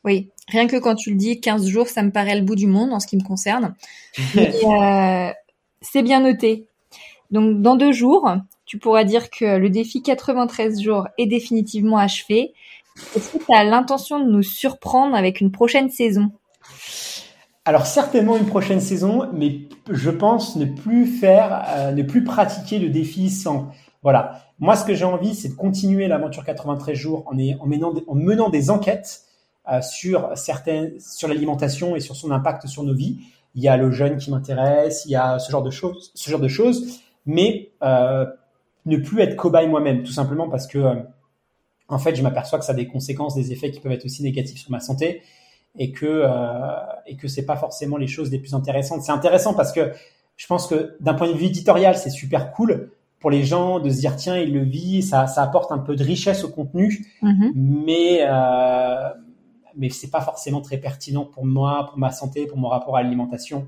[0.06, 2.68] Oui, rien que quand tu le dis, 15 jours, ça me paraît le bout du
[2.68, 3.76] monde en ce qui me concerne.
[4.38, 5.32] euh,
[5.82, 6.69] c'est bien noté.
[7.32, 8.30] Donc dans deux jours,
[8.66, 12.54] tu pourras dire que le défi 93 jours est définitivement achevé
[13.16, 16.32] Est-ce que tu as l'intention de nous surprendre avec une prochaine saison?
[17.66, 22.80] Alors certainement une prochaine saison, mais je pense ne plus faire, euh, ne plus pratiquer
[22.80, 23.70] le défi sans.
[24.02, 24.42] Voilà.
[24.60, 28.16] Moi, ce que j'ai envie, c'est de continuer l'aventure 93 jours en, en, menant, en
[28.16, 29.22] menant des enquêtes
[29.72, 33.20] euh, sur certaines, sur l'alimentation et sur son impact sur nos vies.
[33.56, 36.30] Il y a le jeûne qui m'intéresse, il y a ce genre de choses, ce
[36.30, 38.26] genre de choses, mais euh,
[38.86, 40.80] ne plus être cobaye moi-même, tout simplement parce que
[41.90, 44.24] en fait, je m'aperçois que ça a des conséquences, des effets qui peuvent être aussi
[44.24, 45.22] négatifs sur ma santé
[45.78, 46.30] et que euh,
[47.08, 49.02] et que c'est pas forcément les choses les plus intéressantes.
[49.02, 49.92] C'est intéressant parce que
[50.38, 53.90] je pense que d'un point de vue éditorial, c'est super cool pour les gens de
[53.90, 57.06] se dire tiens, il le vit, ça, ça apporte un peu de richesse au contenu,
[57.22, 57.52] mm-hmm.
[57.56, 59.10] mais euh,
[59.76, 63.04] mais c'est pas forcément très pertinent pour moi, pour ma santé, pour mon rapport à
[63.04, 63.68] l'alimentation.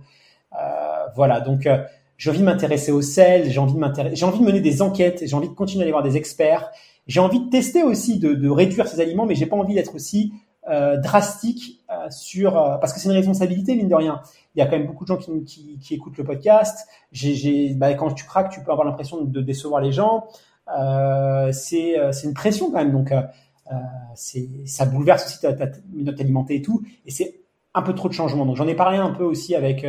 [0.54, 1.84] Euh, voilà, donc euh,
[2.22, 4.84] j'ai envie de m'intéresser au sel, j'ai envie de m'intéresser, j'ai envie de mener des
[4.84, 6.70] enquêtes, j'ai envie de continuer à aller voir des experts,
[7.08, 9.96] j'ai envie de tester aussi de, de réduire ces aliments, mais j'ai pas envie d'être
[9.96, 10.32] aussi
[10.70, 14.22] euh, drastique euh, sur euh, parce que c'est une responsabilité mine de rien.
[14.54, 16.88] Il y a quand même beaucoup de gens qui, qui, qui écoutent le podcast.
[17.12, 20.28] J'ai, bah, quand tu craques, tu peux avoir l'impression de décevoir les gens.
[21.52, 22.92] c'est c'est une pression quand même.
[22.92, 23.12] Donc
[24.14, 26.84] c'est ça bouleverse aussi ta, ta, note alimentée et tout.
[27.08, 27.41] Et c'est
[27.74, 28.46] un peu trop de changements.
[28.46, 29.86] Donc j'en ai parlé un peu aussi avec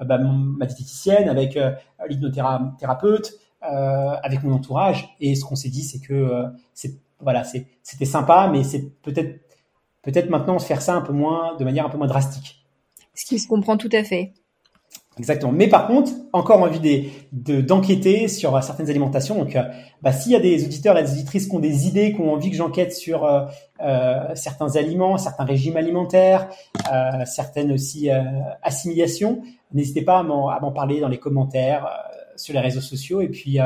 [0.00, 1.58] bah, ma diététicienne, avec
[2.08, 5.16] l'hypnothérapeute, avec mon entourage.
[5.20, 9.40] Et ce qu'on s'est dit, c'est que c'est voilà, c'était sympa, mais c'est peut-être
[10.02, 12.66] peut-être maintenant faire ça un peu moins, de manière un peu moins drastique.
[13.14, 14.32] Ce qui se comprend tout à fait.
[15.18, 15.52] Exactement.
[15.52, 19.36] Mais par contre, encore envie d'enquêter sur certaines alimentations.
[19.36, 19.62] Donc, euh,
[20.00, 22.32] bah, s'il y a des auditeurs et des auditrices qui ont des idées, qui ont
[22.32, 23.42] envie que j'enquête sur euh,
[23.82, 26.48] euh, certains aliments, certains régimes alimentaires,
[27.26, 28.08] certaines aussi
[28.62, 29.42] assimilations,
[29.72, 31.88] n'hésitez pas à m'en parler dans les commentaires,
[32.36, 33.20] sur les réseaux sociaux.
[33.20, 33.58] Et puis,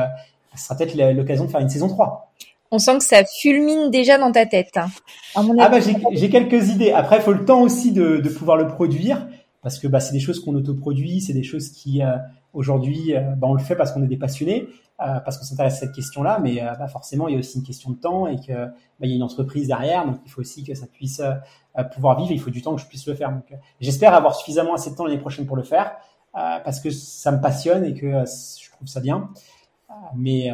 [0.55, 2.31] ce sera peut-être l'occasion de faire une saison 3.
[2.69, 4.75] On sent que ça fulmine déjà dans ta tête.
[4.75, 4.87] Hein.
[5.35, 6.91] ah bah j'ai quelques idées.
[6.91, 9.25] Après, il faut le temps aussi de, de pouvoir le produire
[9.61, 12.17] parce que bah, c'est des choses qu'on autoproduit, c'est des choses qui euh,
[12.53, 14.67] aujourd'hui euh, bah, on le fait parce qu'on est des passionnés,
[15.01, 17.63] euh, parce qu'on s'intéresse à cette question-là, mais bah, forcément il y a aussi une
[17.63, 20.41] question de temps et que bah, il y a une entreprise derrière, donc il faut
[20.41, 21.21] aussi que ça puisse
[21.93, 22.31] pouvoir vivre.
[22.31, 23.31] Il faut du temps que je puisse le faire.
[23.31, 25.95] Donc j'espère avoir suffisamment assez de temps l'année prochaine pour le faire
[26.33, 29.29] parce que ça me passionne et que je trouve ça bien.
[30.15, 30.51] Mais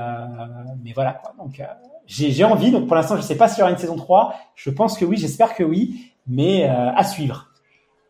[0.83, 1.33] mais voilà quoi.
[1.37, 1.61] Donc
[2.05, 2.71] j'ai envie.
[2.71, 4.35] Donc pour l'instant, je ne sais pas s'il y aura une saison 3.
[4.55, 7.49] Je pense que oui, j'espère que oui, mais euh, à suivre.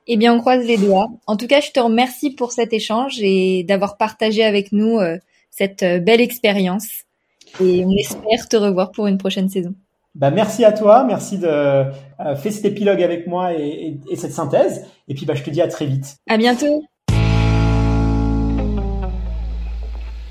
[0.07, 1.07] Eh bien, on croise les doigts.
[1.27, 5.17] En tout cas, je te remercie pour cet échange et d'avoir partagé avec nous euh,
[5.49, 6.87] cette euh, belle expérience.
[7.61, 9.73] Et on espère te revoir pour une prochaine saison.
[10.15, 14.85] Bah, merci à toi, merci de faire cet épilogue avec moi et, et, cette synthèse.
[15.07, 16.17] Et puis bah, je te dis à très vite.
[16.27, 16.83] À bientôt.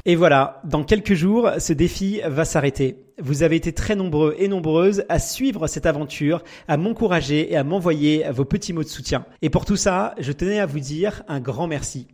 [0.04, 2.96] Et voilà, dans quelques jours, ce défi va s'arrêter.
[3.20, 7.62] Vous avez été très nombreux et nombreuses à suivre cette aventure, à m'encourager et à
[7.62, 9.24] m'envoyer vos petits mots de soutien.
[9.42, 12.08] Et pour tout ça, je tenais à vous dire un grand merci.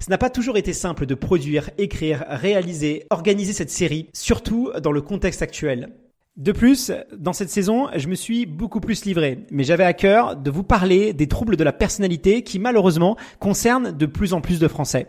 [0.00, 4.92] Ce n'a pas toujours été simple de produire, écrire, réaliser, organiser cette série, surtout dans
[4.92, 5.90] le contexte actuel.
[6.36, 10.34] De plus, dans cette saison, je me suis beaucoup plus livré, mais j'avais à cœur
[10.34, 14.58] de vous parler des troubles de la personnalité qui malheureusement concernent de plus en plus
[14.58, 15.06] de Français.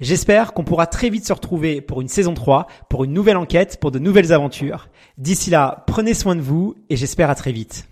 [0.00, 3.80] J'espère qu'on pourra très vite se retrouver pour une saison 3, pour une nouvelle enquête,
[3.82, 4.88] pour de nouvelles aventures.
[5.18, 7.91] D'ici là, prenez soin de vous et j'espère à très vite.